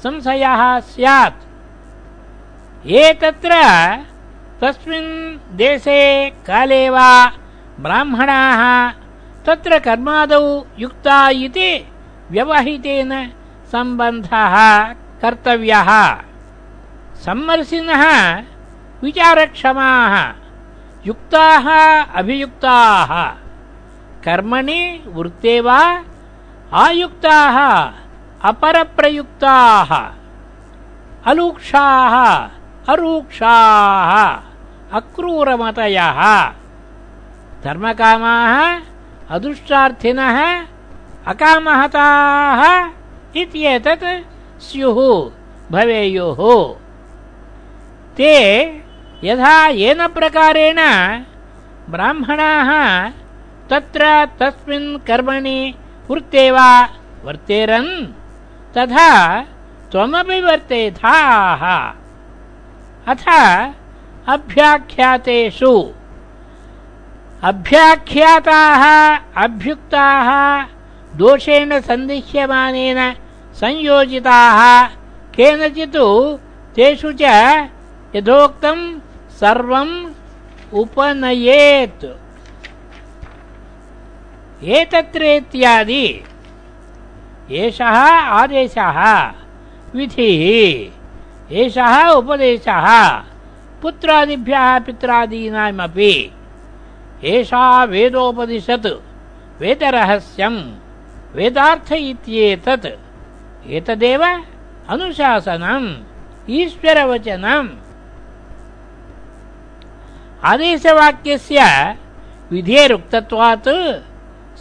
संशयः 0.04 0.80
स्यात्। 0.80 1.43
ये 2.88 3.13
तत्र 3.13 3.51
तस्मिन् 4.62 5.12
देशे 5.58 6.30
काले 6.47 6.89
वा 6.89 7.10
ब्राह्मणाः 7.80 8.62
तत्र 9.45 9.80
कर्मादौ 9.80 10.45
युक्ता 10.80 11.30
इति 11.30 11.71
व्यवहितेन 12.32 13.12
सम्बन्धः 13.71 14.56
कर्तव्यः। 15.21 15.89
सम्मर्शिनः 17.25 18.03
विचारक्षमाः, 19.03 20.34
युक्ताः, 21.05 21.67
अभियुक्ताः। 22.15 23.25
कर्मणि 24.23 25.03
वृत्ते 25.07 25.62
वा, 25.62 26.03
आयुक्ताः, 26.73 27.91
अपरप्रयुक्ताः। 28.49 30.12
अलूक्षाः, 31.25 32.47
अरूक्षाः, 32.89 34.39
अक्रूरमतयः। 34.93 36.49
धर्मकामाः, 37.63 38.81
अदुष्टार्थिनः, 39.29 40.65
अकामहताः 41.27 42.89
इत्येतत् 43.36 44.23
स्युः, 44.62 45.29
भवेयुः। 45.71 46.81
ते 48.17 48.36
यथा 49.24 49.67
येन 49.67 50.08
प्रकारेण 50.08 50.80
ब्राह्मणाः 51.91 52.71
तत्र 53.69 54.26
तस्मिन् 54.39 54.97
कर्मणि 55.08 55.60
वृत्ते 56.10 56.52
वा 56.52 56.71
वर्तेरन्? 57.24 57.91
तथा 58.78 59.10
त्वमपि 59.91 60.41
वर्तेथाः 60.41 61.63
अथ 63.12 63.24
अभ्याख्यातेषु। 64.28 65.74
अभ्याख्याताः, 67.43 68.84
अभ्युक्ताः, 69.43 70.30
दोषेण 71.15 71.80
सन्दिह्यमानेन 71.80 73.00
संयोजिताः, 73.62 74.88
केनचित् 75.36 75.97
तेषु 76.76 77.12
च 77.21 77.24
यथोक्तम् 78.15 78.84
सर्वम् 79.39 79.93
उपनयेत्। 80.80 82.06
एतत्रेत्यादि 84.78 86.06
एषः 87.62 87.97
आदेशः 88.39 89.00
विधिः 89.95 90.43
एषः 91.62 91.95
उपदेशः 92.17 92.88
पुत्रादिभ्यः 93.82 94.67
पित्रादीनामपि 94.86 96.13
एषा 97.34 97.63
वेदोपदिशत् 97.91 98.88
वेदरहस्यम् 99.62 100.62
वेदार्थ 101.36 101.91
इत्येतत्। 101.91 102.88
एतदेव 103.78 104.24
अनुशासनम् 104.93 105.89
ईश्वरवचनम् 106.60 107.69
आदेशवाक्यस्य 110.49 111.60
विधेरुक्तत्वात् 112.51 113.69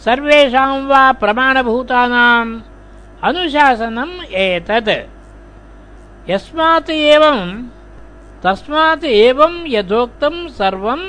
सर्वेषां 0.03 0.73
वा 0.89 1.11
प्रमाणभूतानाम् 1.11 2.51
अनुशासनम् 3.23 4.13
एतत्। 4.33 4.91
यस्मात् 6.29 6.89
एवम् 6.89 7.65
तस्मात् 8.43 9.05
एवम् 9.05 9.57
यथोक्तम् 9.67 10.49
सर्वम् 10.49 11.05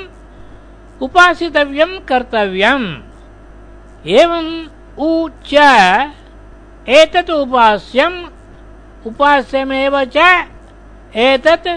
उपासितव्यम् 1.01 2.05
कर्तव्यम्। 2.09 2.87
एवम् 4.07 4.51
उ 4.97 5.29
च, 5.45 5.53
एतत् 6.89 7.31
उपास्यम्, 7.31 8.19
उपास्यमेव 9.05 10.03
च, 10.05 10.17
एतत् 11.15 11.67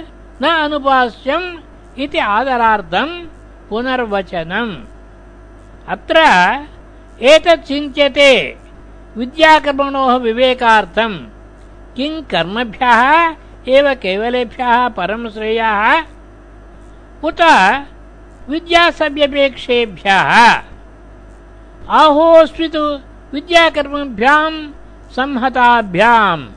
न 0.43 0.45
अनुपास्यम् 0.65 1.66
इति 1.99 2.19
आदरार्थम् 2.19 3.27
पुनर्वचनम्। 3.69 4.77
अत्र 5.89 6.25
एतत् 7.23 7.65
चिन्त्यते 7.65 8.59
विद्याकर्मणोः 9.17 10.17
विवेकार्थम् 10.17 11.27
किं 11.97 12.23
कर्मभ्यः 12.23 13.35
एव 13.69 13.95
केवलेभ्यः 13.95 14.89
परं 14.89 15.31
श्रेयः? 15.31 16.03
उत 17.25 17.41
विद्यासव्यपेक्षेभ्यः। 18.49 20.63
आहोस्वितु 21.91 23.01
विद्याकर्मभ्याम् 23.35 24.71
संहताभ्याम्। 25.11 26.49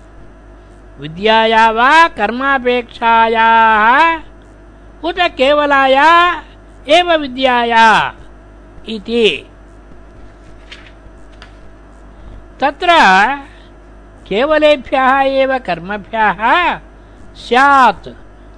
विद्याया 1.01 1.71
वा 1.71 2.07
कर्मापेक्षायाः 2.07 4.28
उत 5.03 5.19
केवलाया 5.37 6.09
एव 6.87 7.11
विद्याया 7.15 8.13
इति। 8.87 9.27
तत्र 12.61 12.89
केवलेभ्यः 14.27 15.19
एव 15.41 15.57
कर्मभ्यः 15.57 16.41
स्यात् 17.35 18.09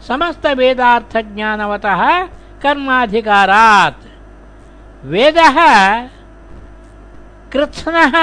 समस्तवेदार्थज्ञानवतः 0.08 2.02
कर्माधिकारात्। 2.64 4.04
वेदः 5.06 5.58
कृत्स्नः 7.54 8.16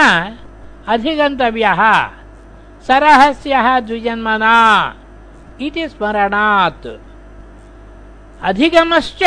अधिगन्तव्यः, 0.88 1.82
सरहस्यः 2.86 3.80
द्विजन्मना 3.80 4.56
इति 5.60 5.88
स्मरणात्। 5.88 6.86
अधिगमश्च 8.42 9.22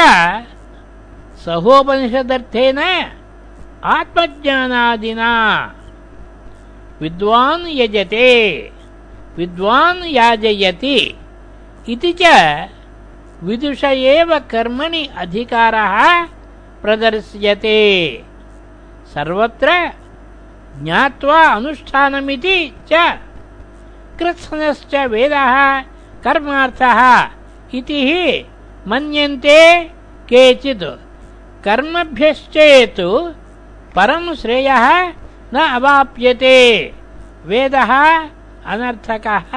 सहोपनिषदर्थेन 1.46 2.80
आत्मज्ञानादिना। 3.84 5.32
विद्वान् 7.02 7.66
यजते, 7.68 8.30
विद्वान् 9.38 10.04
याजयति 10.06 10.98
इति 11.90 12.14
च 12.22 12.24
विदुष 13.44 13.84
एव 13.84 14.40
कर्मणि 14.40 15.10
अधिकारः 15.18 16.26
प्रदर्श्यते। 16.82 17.80
सर्वत्र 19.14 19.70
ज्ञात्वा 20.84 21.42
अनुष्ठानमिति 21.44 22.58
च 22.92 23.20
कृत्स्नश्च 24.20 24.96
वेदः 24.96 25.82
कर्मार्थः 26.24 27.02
इति 27.74 28.02
मन्यन्ते 28.88 29.84
केचित् 30.30 30.84
कर्मभ्यश्चेत् 31.66 33.02
परं 33.96 34.34
श्रेयः 34.36 34.86
न 35.54 35.58
अवाप्यते। 35.76 36.58
वेदः 37.46 37.92
अनर्थकः 38.66 39.52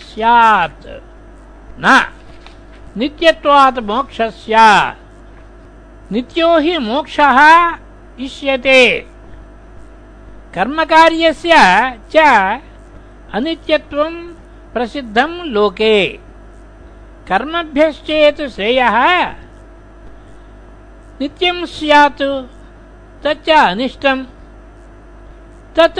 स्यात्। 0.00 0.86
न। 1.80 1.84
नित्यत्वात् 2.96 3.78
मोक्षस्य। 3.78 4.56
नित्यो 6.12 6.58
हि 6.58 6.78
मोक्षः 6.78 7.38
इष्यते। 8.20 8.80
कर्मकार्यस्य 10.54 11.52
च 12.12 12.16
अनित्यत्वं 13.34 14.14
प्रसिद्धं 14.72 15.30
लोके। 15.44 16.27
कर्मभ्यश्चेत् 17.28 18.50
श्रेयः। 18.50 19.26
नित्यं 21.20 21.66
स्यात्, 21.66 22.22
तच्च 23.24 23.50
अनिष्टम्। 23.50 24.24
तत् 25.76 25.98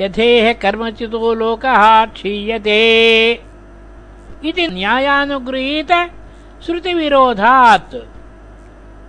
यथेह 0.00 0.52
कर्मचितो 0.52 1.34
लोकः 1.34 2.04
क्षीयते। 2.06 2.80
इति 4.44 4.68
न्यायानुगृहीत 4.68 5.92
श्रुतिविरोधात्। 6.66 7.94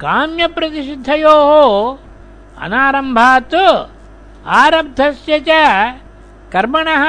काम्यप्रतिषिद्धयोः 0.01 1.97
अनारम्भात् 2.63 3.55
आरब्धस्य 4.47 5.39
च 5.39 5.49
कर्मणः 6.53 7.03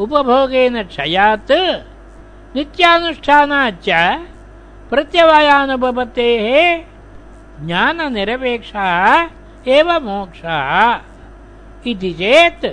उपभोगेन 0.00 0.82
क्षयात्। 0.82 1.52
नित्यानुष्ठानाच्च 2.54 3.88
प्रत्यवायानुपपत्तेः 4.90 6.46
ज्ञाननिरपेक्षः 7.66 9.28
एव 9.68 9.88
मोक्षः। 10.00 11.00
इति 11.86 12.12
चेत् 12.12 12.66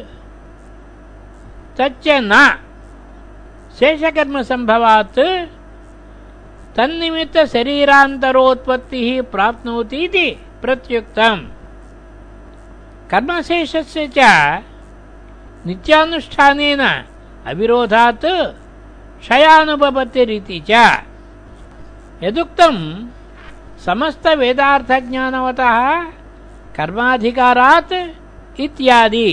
तच्च 1.77 2.05
न। 2.09 2.33
शेषकर्मसम्भवात् 3.79 5.19
तन्निमित्तशरीरान्तरोत्पत्तिः 6.75 9.09
प्राप्नोति 9.33 9.99
इति 10.05 10.27
प्रत्युक्तम्। 10.61 11.41
कर्मशेषस्य 13.11 14.01
च 14.17 14.19
नित्यानुष्ठानेन 15.65 16.81
अविरोधात् 17.47 18.27
क्षयानुपपत्तिरिति 19.21 20.57
च। 20.69 20.71
यदुक्तम् 22.23 22.81
समस्तवेदार्थज्ञानवतः 23.85 25.77
कर्माधिकारात् 26.77 27.95
इत्यादि 28.65 29.29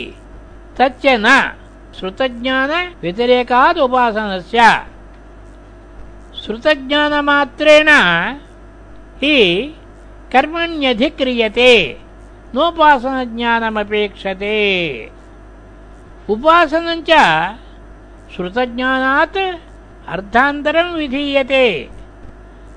तच्च 0.79 1.05
न 1.25 1.27
श्रुतज्ञानव्यतिरेकाद् 1.99 3.79
उपासनस्य 3.87 4.61
श्रुतज्ञानमात्रेण 6.41 7.91
हि 9.21 9.37
कर्मण्यधिक्रियते 10.33 11.73
नोपासनज्ञानमपेक्षते। 12.55 14.59
उपासनञ्च 16.31 17.11
श्रुतज्ञानात् 18.35 19.39
अर्धान्तरं 20.09 20.89
विधीयते। 20.95 21.67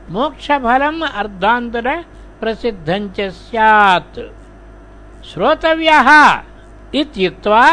मोक्षफलम् 0.09 1.01
अर्धान्तरप्रसिद्धञ्च 1.21 3.17
स्यात्। 3.21 4.19
श्रोतव्यः 5.29 6.09
इत्युक्त्वा 6.99 7.65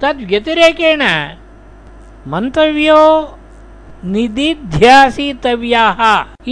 तद्व्यतिरेकेण 0.00 1.02
मन्तव्यो 2.26 3.02
निदिध्यासितव्याः 4.12 6.00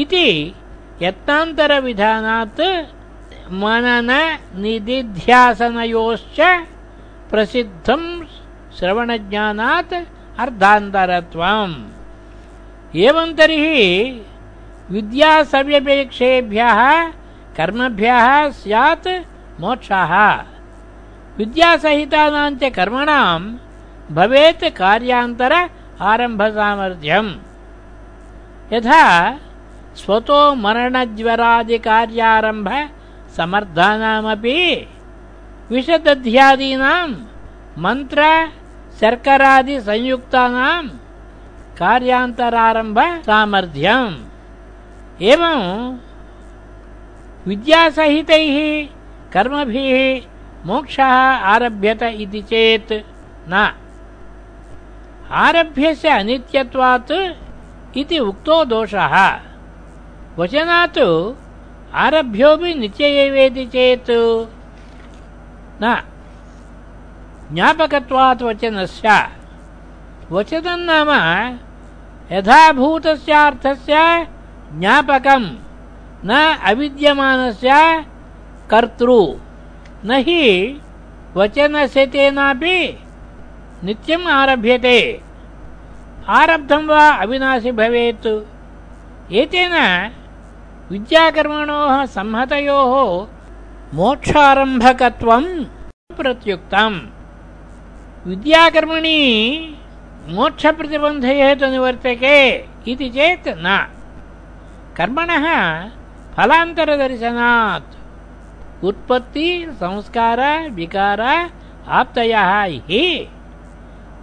इति 0.03 0.29
यत्नान्तरविधानात् 1.03 2.63
मनन 3.61 4.11
निदिध्यासनयोश्च 4.63 6.39
प्रसिद्धं 7.31 8.03
श्रवणज्ञानात् 8.79 9.95
अर्धान्तरत्वम्। 10.39 11.75
एवं 12.97 13.35
तर्हि 13.35 14.23
विद्यासव्यपेक्षेभ्यः, 14.91 17.11
कर्मभ्यः 17.57 18.51
स्यात् 18.51 19.09
मोक्षः। 19.61 20.43
विद्यासहितानां 21.39 22.57
च 22.57 22.65
कर्मणां 22.65 23.57
भवेत् 24.15 24.65
कार्यान्तर 24.65 25.69
आरम्भसामर्थ्यम्। 26.01 27.31
यथा 28.73 29.35
स्वतो 29.97 30.55
मरणज्वरादिकार्यारम्भ 30.55 32.89
समर्थानामपि, 33.37 34.89
विशदध्यादीनां 35.71 37.15
मन्त्र 39.03 39.09
शर्करादिसंयुक्तानां 39.09 40.83
कार्यान्तरारम्भ 41.79 42.99
सामर्थ्यम् 43.27 44.17
एवं 45.31 45.61
विद्यासहितैः 47.49 48.57
कर्मभिः 49.35 49.97
मोक्षः 50.69 51.15
आरभ्यत 51.53 52.03
इति 52.03 52.43
चेत् 52.51 52.93
न 53.53 53.73
आरभ्यस्य 55.45 56.09
अनित्यत्वात् 56.21 57.13
इति 58.01 58.19
उक्तो 58.31 58.65
दोषः 58.73 59.15
वचनात् 60.39 60.99
आरभ्योऽपि 62.05 62.75
नित्य 62.83 63.05
न 65.83 65.97
ज्ञापकत्वात् 67.53 68.43
वचनस्य। 68.43 69.29
वचनं 70.31 70.79
नाम 70.79 71.11
यथाभूतस्यार्थस्य 72.33 73.95
ज्ञापकं 74.79 75.43
न 76.25 76.59
अविद्यमानस्य 76.67 77.71
कर्तृ। 78.71 79.35
न 80.05 80.11
हि 80.11 80.81
वचनस्य 81.37 82.07
तेनापि 82.07 82.79
नित्यम् 83.85 84.27
आरभ्यते। 84.27 85.21
आरब्धं 86.29 86.87
वा 86.87 87.09
अविनाशि 87.09 87.73
भवेत्। 87.73 88.27
एतेन 89.33 89.75
विद्याकर्मणोः 90.91 92.05
संहतयोः 92.05 93.27
मोक्षारम्भकत्वं 93.95 95.65
प्रत्युक्तम्। 96.19 97.20
विद्याकर्मणि 98.27 99.75
मोक्षप्रतिबन्धहेतुनिवर्तके 100.29 102.65
इति 102.89 103.09
चेत् 103.09 103.49
न। 103.49 103.89
कर्मणः 104.97 105.89
फलान्तरदर्शनात्। 106.37 107.97
उत्पत्ति, 108.85 109.67
संस्कार, 109.71 110.71
विकार, 110.71 111.51
आप्तयः 111.89 112.63
हि 112.63 113.29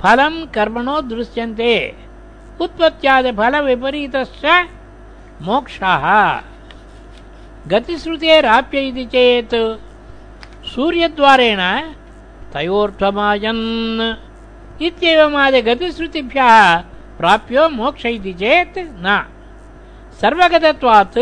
फलं 0.03 0.45
कर्मणो 0.45 1.01
दृश्यन्ते। 1.01 1.95
उत्पत्त्यादिफलविपरीतश्च 2.61 4.67
मोक्षः। 5.41 6.39
गतिश्रुतेराप्य 7.67 8.79
इति 8.79 9.05
चेत् 9.05 9.79
सूर्यद्वारेण 10.67 11.59
तयोर्ध्वमायन् 12.53 14.15
इत्येवमादिगतिश्रुतिभ्यः 14.83 16.77
प्राप्यो 17.19 17.69
मोक्ष 17.69 18.05
इति 18.05 18.33
चेत् 18.33 18.77
न। 18.77 19.25
सर्वगतत्वात्, 20.21 21.19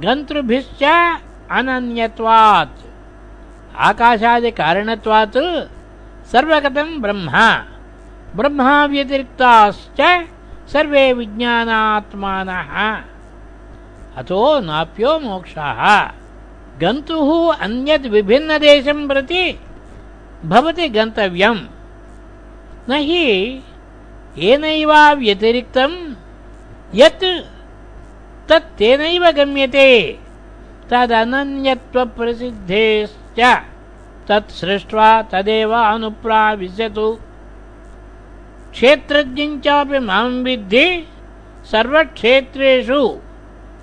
गन्तृभिश्च 0.00 0.82
अनन्यत्वात्। 1.50 2.78
आकाशादिकारणत्वात्, 3.76 5.38
सर्वगतं 6.32 7.02
ब्रह्म। 7.02 7.30
ब्रह्माव्यतिरिक्ताश्च 8.36 10.00
सर्वे 10.72 11.12
विज्ञानात्मानः। 11.12 12.72
अतो 14.16 14.60
नाप्यो 14.60 15.18
मोक्षः। 15.18 16.10
गन्तुः 16.80 17.56
अन्यद् 17.56 18.06
विभिन्नदेशं 18.06 19.08
प्रति 19.08 19.60
भवति 20.44 20.88
गन्तव्यम्। 20.88 21.58
न 22.88 22.92
हि 22.92 23.60
येनैवा 24.38 25.12
व्यतिरिक्तं 25.12 26.14
यत् 26.94 27.24
तत् 28.48 28.78
तेनैव 28.78 29.30
गम्यते। 29.30 30.18
तदनन्यत्वप्रसिद्धेश्च 30.90 33.62
तत् 34.28 34.50
सृष्ट्वा 34.50 35.22
तदेव 35.22 35.74
अनुप्राविशतु। 35.74 37.18
क्षेत्रज्ञञ्चापि 38.72 39.98
मां 39.98 40.44
विद्धि 40.44 41.08
सर्वक्षेत्रेषु 41.70 43.18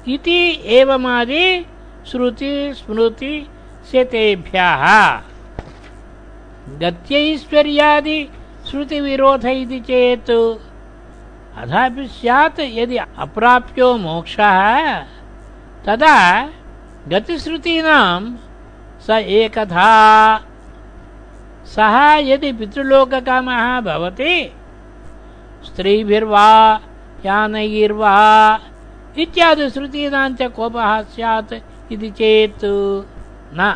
इति 0.08 0.62
एवमादि 0.66 1.66
श्रुति 2.12 2.74
स्मृति 2.74 3.48
शतेभ्यः 3.92 4.84
गत्यैश्वर्यादि 6.82 8.20
श्रुतिविरोध 8.70 9.46
इति 9.46 9.80
चेत् 9.80 10.30
अथापि 11.62 12.08
स्यात् 12.08 12.60
यदि 12.60 12.98
अप्राप्यो 12.98 13.88
मोक्षः, 13.98 14.60
तदा 15.86 16.18
गतिश्रुतीनां 17.08 18.22
स 19.06 19.10
एकथा 19.10 19.90
सः 21.74 21.96
यदि 22.30 22.52
पितृलोककामः 22.60 23.80
भवति, 23.82 24.36
स्त्रीभिर्वा, 25.66 26.50
यानैर्वा 27.26 28.16
इत्यादि 29.18 29.70
श्रुतीनाञ्च 29.70 30.42
कोपः 30.56 31.02
स्यात् 31.14 31.54
इति 31.92 32.10
चेत् 32.10 32.66
न। 33.58 33.76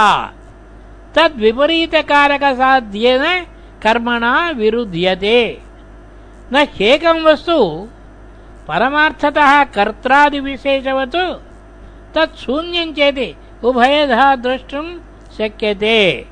तद्विपरीतकारकसाध्येन 1.15 3.45
कर्मणा 3.83 4.51
विरुध्यते। 4.51 5.61
न 6.51 6.55
ह्येकं 6.55 7.23
वस्तु, 7.23 7.87
परमार्थतः 8.67 9.63
कर्त्रादिविशेषवत् 9.63 11.15
तत् 12.15 12.37
शून्यं 12.37 12.93
चेति 12.93 13.35
उभयधा 13.63 14.35
द्रष्टुं 14.35 14.99
शक्यते। 15.37 16.25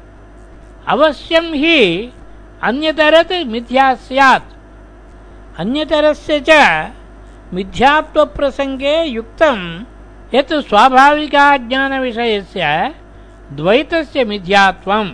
अवश्यं 0.87 1.53
हि 1.53 2.09
अन्यतरत् 2.63 3.47
मिथ्या 3.47 3.95
स्यात्। 3.95 4.43
अन्यतरस्य 5.59 6.43
च 6.49 6.51
मिथ्यात्वप्रसङ्गे 7.53 9.03
युक्तं 9.03 9.83
यत् 10.33 10.53
स्वाभाविकाज्ञानविषयस्य 10.53 12.93
द्वैतस्य 13.53 14.23
मिथ्यात्वम्। 14.23 15.11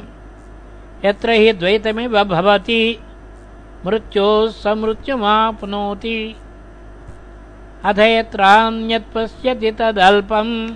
यत्र 1.06 1.32
हि 1.32 1.54
द्वैतमेव 1.54 2.24
भवति। 2.24 3.00
मृत्योः 3.86 4.52
समृत्युमाप्नोति 4.52 6.36
अथ 7.86 8.00
यत्रान्यत् 8.00 9.14
पश्यति 9.14 9.72
तदल्पम्। 9.72 10.76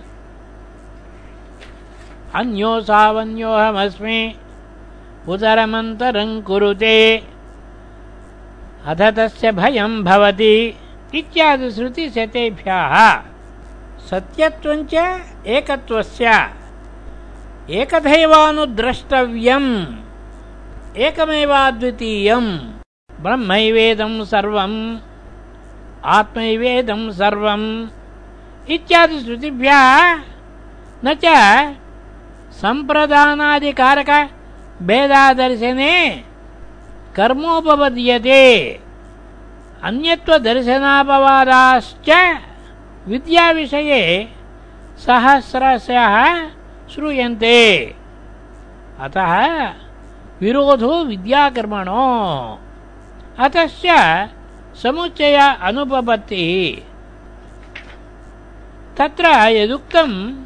अन्योसावन्योऽहमस्मि 2.35 4.35
उदरमन्तरम् 5.29 6.41
कुरुते 6.41 7.23
अथ 8.85 9.01
तस्य 9.01 9.51
भयम् 9.51 10.03
भवति। 10.03 10.75
इत्यादि 11.15 11.71
श्रुतिशतेभ्यः। 11.71 13.21
सत्यत्वञ्च 14.09 15.21
एकत्वस्य। 15.47 16.49
एकथैवानुद्रष्टव्यम् 17.69 19.85
एकमेवाद्वितीयम्। 20.97 22.59
ब्रह्मैवेदं 23.21 24.25
सर्वम्। 24.25 24.97
आत्मैवेदं 26.05 27.11
सर्वम्। 27.11 27.87
इत्यादि 28.69 29.19
श्रुतिभ्यः। 29.19 30.19
न 31.05 31.05
च 31.05 31.25
सम्प्रदानादिकारक 32.61 34.29
भेदादर्शने 34.81 36.23
कर्मोपपद्यते। 37.15 38.79
अन्यत्वदर्शनापवादाश्च 39.83 42.39
विद्याविषये 43.07 44.27
सहस्रशः 44.97 46.47
श्रूयन्ते। 46.89 47.95
अतः 48.99 49.73
विरोधो 50.41 51.03
विद्याकर्मणो। 51.03 52.59
अतश्च 53.39 53.85
समुच्चय 54.83 55.55
अनुपपत्तिः। 55.61 56.81
तत्र 58.97 59.27
यदुक्तं 59.27 60.43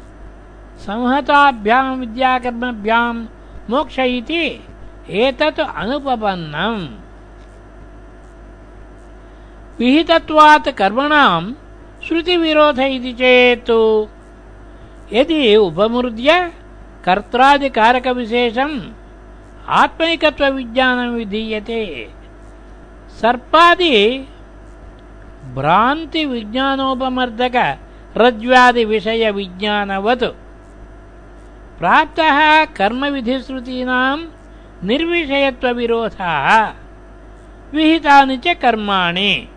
संहताभ्यां 0.78 1.96
विद्याकर्मभ्यां 1.96 3.26
मोक्ष 3.70 3.98
इति 3.98 4.60
एतत् 5.10 5.60
अनुपपन्नम्। 5.60 6.86
विहितत्वात् 9.78 10.68
कर्मणां 10.68 11.42
श्रुतिविरोध 12.04 12.78
इति 12.78 13.12
चेत् 13.12 13.70
यदि 15.12 15.56
उपमुद्य 15.56 16.52
कर्त्रादिकारकविशेषम् 17.04 18.78
आत्मैकत्वविज्ञानं 19.68 21.10
विधीयते। 21.14 21.82
सर्पादि 23.20 23.94
भ्रान्तिविज्ञानोपमर्दक 25.54 27.56
रज्ज्वादिविषयविज्ञानवत्। 28.16 30.24
प्राप्तः 31.78 32.64
कर्मविधिश्रुतीनां 32.64 34.24
निर्विषयत्वविरोधाः। 34.84 36.72
विहितानि 37.74 38.36
च 38.36 38.54
कर्माणि। 38.54 39.48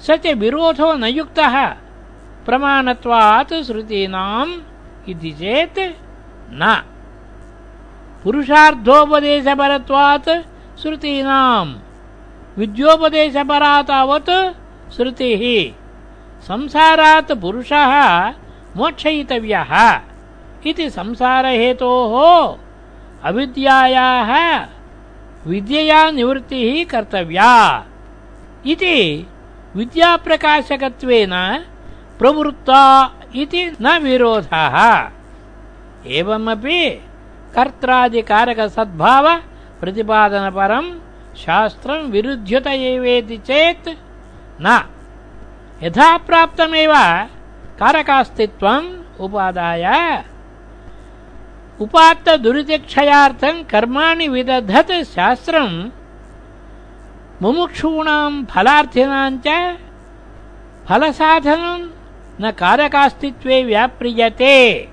स 0.00 0.10
च 0.10 0.26
विरोधो 0.26 0.94
न 0.94 1.04
युक्तः। 1.04 1.74
प्रमाणत्वात् 2.46 3.64
श्रुतीनाम् 3.64 4.54
इति 5.08 5.30
चेत् 5.30 5.96
न। 6.50 6.82
पुरुषार्थोपदेशपरत्वात् 8.24 10.28
श्रुतीनाम्। 10.82 11.74
विद्योपदेशपरा 12.58 13.82
तावत् 13.82 14.30
श्रुतिः। 14.92 15.72
संसारात् 16.42 17.32
पुरुषः 17.32 18.32
मोक्षयितव्यः 18.76 20.00
इति 20.66 20.90
संसारहेतोः 20.90 22.14
अविद्यायाः 23.28 24.30
विद्यया 25.46 26.10
निवृत्तिः 26.10 26.84
कर्तव्या। 26.90 27.52
इति 28.66 29.26
विद्याप्रकाशकत्वेन 29.76 31.34
प्रवृत्ता 32.18 32.82
इति 33.36 33.76
न 33.80 33.98
विरोधः। 34.02 34.76
एवमपि 36.06 36.80
कर्त्रादिकारकसद्भाव 37.54 39.26
प्रतिपादनपरं 39.80 40.86
शास्त्रं 41.36 42.10
विरुध्यत 42.10 42.66
एवेति 42.66 43.36
चेत् 43.36 43.88
न। 44.60 44.88
यथा 45.82 46.16
प्राप्तमेव 46.16 46.92
कारकास्तित्वम् 47.80 49.20
उपादाय 49.20 49.84
उपात्तदुरितिक्षयार्थं 51.80 53.62
कर्माणि 53.70 54.28
विदधत् 54.28 54.92
शास्त्रम् 55.14 55.88
मुमुक्षूणां 57.42 58.44
फलार्थिनां 58.50 59.32
च 59.46 59.48
फलसाधनं 60.88 61.80
न 62.40 62.50
कारकास्तित्वे 62.50 63.62
व्याप्रियते। 63.64 64.88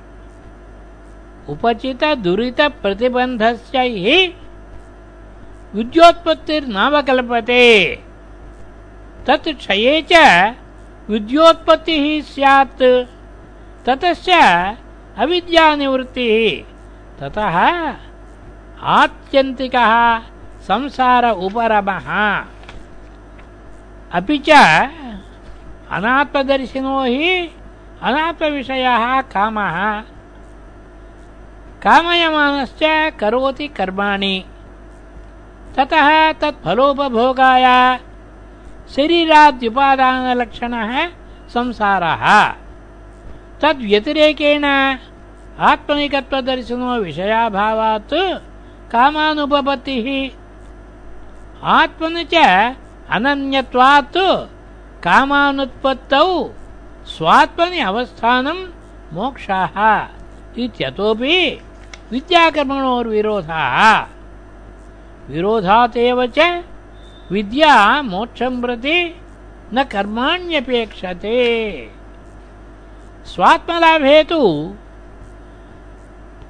उपचितदुरितप्रतिबन्धस्य 1.49 3.79
हि 3.79 4.33
विद्योत्पत्तिर्नावकल्पते। 5.75 7.65
तत् 9.27 9.49
क्षये 9.59 9.95
च 10.11 10.13
विद्योत्पत्तिः 11.09 12.05
स्यात्। 12.21 12.83
ततश्च 13.85 14.29
अविद्यानिवृत्तिः। 15.19 16.63
ततः 17.19 17.55
आत्यन्तिकः 18.83 20.19
संसार 20.67 21.29
उपरमः। 21.29 22.07
अपि 24.13 24.37
च 24.37 24.49
अनात्मदर्शिनो 25.91 27.03
हि 27.03 27.49
अनात्मविषयः 28.03 29.21
कामः। 29.21 30.01
कामयमानश्च 31.83 32.79
करोति 33.19 33.67
कर्माणि। 33.67 34.43
ततः 35.75 36.31
तत्फलोपभोगाय 36.31 37.65
शरीराद्युपादानलक्षणः 38.95 41.07
संसारः। 41.49 42.53
तद्व्यतिरेकेण 43.61 44.65
आत्मनिकत्वदर्शिनो 45.67 46.91
विषयाभावात् 47.03 48.13
कामानुपपत्तिः 48.91 50.07
आत्मनि 51.77 52.23
च 52.33 52.35
अनन्यत्वात् 53.15 54.17
कामानुत्पत्तौ 55.05 56.27
स्वात्मनि 57.15 57.79
अवस्थानं 57.89 58.59
मोक्षाः 59.13 59.77
इत्यतोपि 60.63 61.37
विद्याकर्मणोर्विरोधाः। 62.11 63.77
विरोधात् 65.29 65.97
एव 65.97 66.25
च 66.37 66.63
विद्या 67.31 67.75
मोक्षं 68.01 68.61
प्रति 68.61 68.97
न 69.73 69.83
कर्माण्यपेक्षते। 69.83 71.39
स्वात्मलाभे 73.33 74.23
तु 74.23 74.41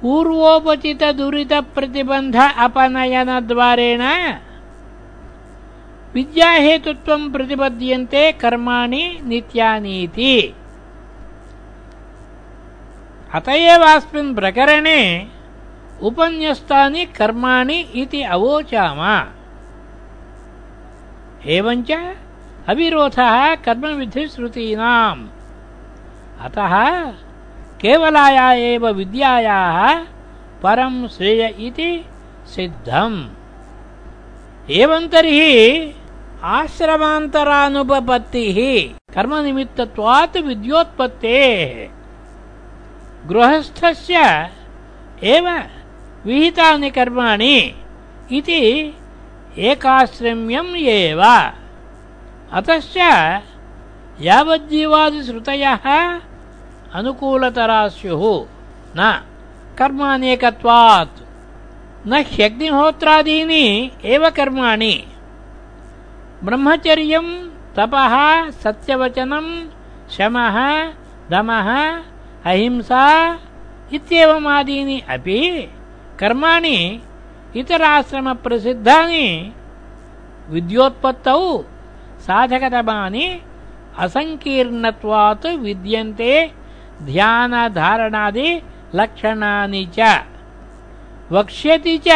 पूर्वोपचितदुरितप्रतिबन्ध 0.02 2.36
अपनयनद्वारेण 2.58 4.02
विद्याहेतुत्वं 6.14 7.32
प्रतिपद्यन्ते 7.32 8.32
कर्माणि 8.32 9.20
नित्यानीति 9.24 10.54
अत 13.34 13.48
एवास्मिन् 13.48 14.34
प्रकरणे 14.34 15.26
उपन्यस्तानि 16.02 17.06
कर्माणि 17.18 17.84
इति 17.94 18.22
अवोचाम। 18.22 19.26
एवञ्च 21.46 21.92
अविरोधः 22.68 23.54
कर्मविधिश्रुतीनाम्। 23.66 25.26
अतः 26.40 26.74
केवलाया 27.80 28.52
एव 28.52 28.88
विद्यायाः 28.88 30.04
परं 30.62 31.08
श्रेय 31.08 31.54
इति 31.58 32.04
सिद्धम्। 32.54 33.28
एवं 34.70 35.08
तर्हि 35.08 35.94
आश्रमान्तरानुपपत्तिः 36.42 38.58
कर्मनिमित्तत्वात् 39.14 40.36
विद्योत्पत्तेः। 40.36 41.88
गृहस्थस्य 43.28 44.16
एव 45.24 45.48
विहितानि 46.26 46.90
कर्माणि 46.90 47.74
इति 48.32 48.94
एकाश्रम्यम् 49.58 50.76
एव। 50.76 51.22
अतश्च 52.52 52.96
यावज्जीवादिश्रुतयः 54.20 55.86
अनुकूलतरा 56.94 57.88
स्युः 57.88 58.46
न। 58.96 59.22
कर्मानेकत्वात् 59.78 61.22
न 62.08 62.14
ह्यग्निहोत्रादीनि 62.14 63.90
एव 64.04 64.30
कर्माणि। 64.30 65.04
ब्रह्मचर्यं 66.44 67.48
तपः, 67.76 68.14
सत्यवचनं, 68.50 69.66
शमः, 70.10 70.56
दमः, 71.30 71.98
अहिंसा 72.44 73.34
इत्येवमादीनि 73.92 75.00
अपि 75.00 75.68
कर्माणि। 76.20 77.00
इतराश्रमप्रसिद्धानि, 77.56 79.52
विद्योत्पत्तौ 80.48 81.64
साधकतमानि 82.20 83.40
असङ्कीर्णत्वात् 83.98 85.46
विद्यन्ते। 85.46 86.59
ध्यानधारणादिलक्षणानि 87.02 89.88
च। 89.98 90.24
वक्ष्यति 91.32 91.98
च, 91.98 92.08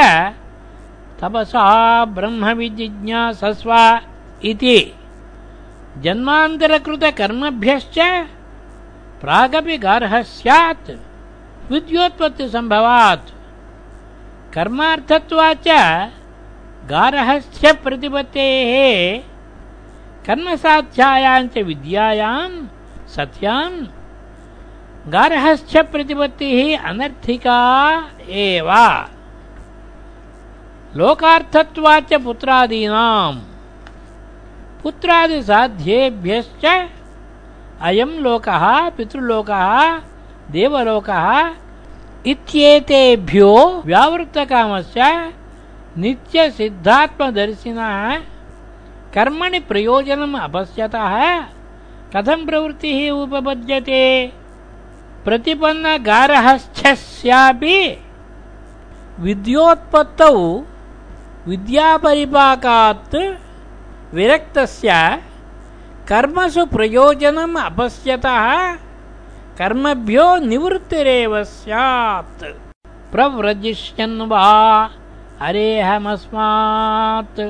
तपसा 1.21 2.05
ब्रह्मविजिज्ञासस्व 2.05 4.01
इति। 4.45 4.95
जन्मान्तरकृतकर्मभ्यश्च 5.99 8.27
प्रागपि 9.21 9.79
गार्हः 9.79 10.23
स्यात्, 10.23 10.91
विद्योत्पत्तिसम्भवात्। 11.73 13.31
कर्मार्थत्वाच्च 14.55 15.69
गार्हस्य 16.91 17.73
प्रतिपत्तेः, 17.73 19.23
कर्मसाध्यायाञ्च 20.27 21.59
विद्यायाम् 21.59 22.67
सत्याम् 23.09 23.87
गार्हस्य 25.09 25.83
प्रतिपत्तिः 25.83 26.89
अनर्थिका 26.89 28.05
एव। 28.29 28.71
लोकार्थत्वाच्च 30.97 32.15
पुत्रादीनाम्। 32.15 33.41
पुत्रादिसाध्येभ्यश्च 34.83 36.89
अयं 37.83 38.07
लोकः, 38.07 38.89
पितृलोकः, 38.89 40.01
देवलोकः 40.51 41.51
इत्येतेभ्यो 42.27 43.83
व्यावृत्तकामस्य 43.87 45.33
नित्यसिद्धात्मदर्शिनः। 45.97 48.21
कर्मणि 49.15 49.59
प्रयोजनम् 49.59 50.37
अपश्यतः। 50.37 51.45
कथं 52.17 52.47
प्रवृत्तिः 52.47 53.11
उपपद्यते? 53.11 54.44
प्रतिपन्नगारहस्थ्यस्यापि 55.25 57.79
विद्योत्पत्तौ 59.27 60.35
विद्यापरिपाकात् 61.49 63.17
विरक्तस्य 64.17 64.91
कर्मसु 66.09 66.63
प्रयोजनम् 66.75 67.63
अपश्यतः 67.69 68.45
कर्मभ्यो 69.59 70.27
निवृत्तिरेव 70.51 71.33
स्यात्। 71.57 72.43
प्रव्रजिष्यन् 73.13 74.27
वा 74.31 74.49
अरेऽहमस्मात् 75.47 77.41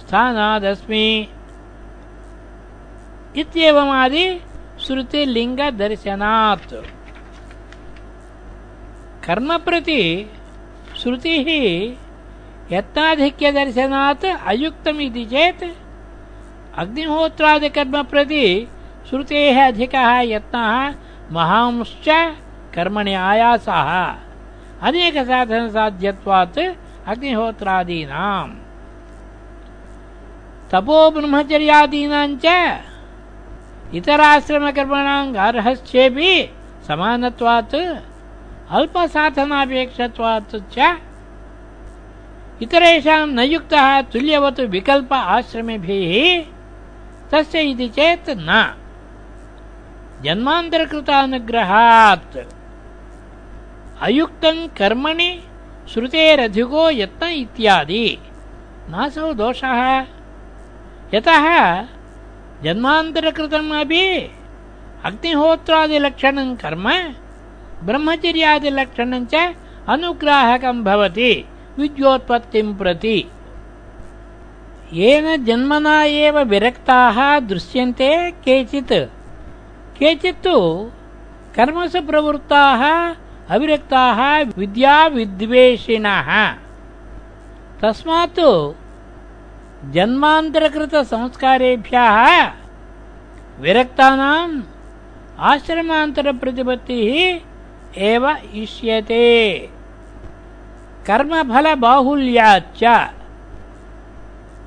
स्थानादस्मि। 0.00 1.08
इत्येवमादि 3.42 4.26
श्रुतिलिङ्गदर्शनात् 4.80 6.72
कर्म 9.26 9.58
प्रति 9.58 10.30
श्रुतिः 11.02 11.48
यत्नाधिक्यदर्शनात् 12.76 14.24
अयुक्तमिति 14.46 15.24
चेत् 15.24 15.64
अग्निहोत्रादिकर्म 16.78 18.02
प्रति 18.02 18.68
श्रुतेः 19.08 19.66
अधिकः 19.66 20.20
यत्नः 20.20 20.94
महांश्च 21.32 22.08
कर्मणि 22.74 23.14
आयासः। 23.14 23.90
अनेकसाधनसाध्यत्वात् 24.82 26.58
अग्निहोत्रादीनाम्। 27.06 28.52
तपो 30.70 31.10
ब्रह्मचर्यादीनाञ्च 31.10 32.46
इतराश्रमकर्मणां 33.94 35.34
गार्हस्थ्येऽपि 35.34 36.50
समानत्वात्, 36.88 37.98
अल्पसाधनापेक्षत्वात् 38.70 40.56
च। 40.56 40.98
इतरेषां 42.62 43.26
न 43.26 43.38
युक्तः 43.38 44.00
तुल्यवत् 44.00 44.60
विकल्प 44.60 45.12
आश्रमेभिः, 45.12 46.44
तस्य 47.30 47.60
इति 47.60 47.88
चेत् 47.88 48.30
न। 48.30 48.74
जन्मान्तरकृतानुग्रहात्। 50.22 52.38
अयुक्तं 54.02 54.68
कर्मणि 54.68 55.40
श्रुतेरधिको 55.88 56.90
यत्न 56.90 57.26
इत्यादि। 57.26 58.18
नासौ 58.88 59.32
दोषः। 59.32 60.06
यतः 61.14 61.84
जन्मान्तरकृतम् 62.64 63.72
अपि 63.72 64.30
अग्निहोत्रादिलक्षणं 65.04 66.56
कर्म 66.56 66.90
ब्रह्मचर्यादिलक्षणं 67.82 69.26
च 69.26 69.34
अनुग्राहकं 69.88 70.84
भवति, 70.84 71.44
विद्योत्पत्तिं 71.78 72.74
प्रति। 72.74 73.24
येन 74.92 75.44
जन्मना 75.44 76.04
एव 76.04 76.38
विरक्ताः 76.38 77.38
दृश्यन्ते 77.38 78.30
केचित्। 78.30 78.92
केचित् 79.98 80.46
कर्मसु 81.56 82.02
प्रवृत्ताः, 82.02 82.82
अविरक्ताः 83.54 84.42
विद्याविद्वेषिणः। 84.58 86.52
तस्मात् 87.82 88.40
जन्मान्तरकृतसंस्कारेभ्यः 89.92 92.16
विरक्तानाम् 93.62 94.54
आश्रमान्तरप्रतिपत्तिः 95.50 97.12
एव 98.10 98.24
इष्यते। 98.62 99.26
कर्मफलबाहुल्याच्च 101.06 102.82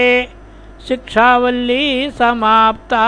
शिक्षावल्ली 0.88 1.86
समाप्ता 2.18 3.06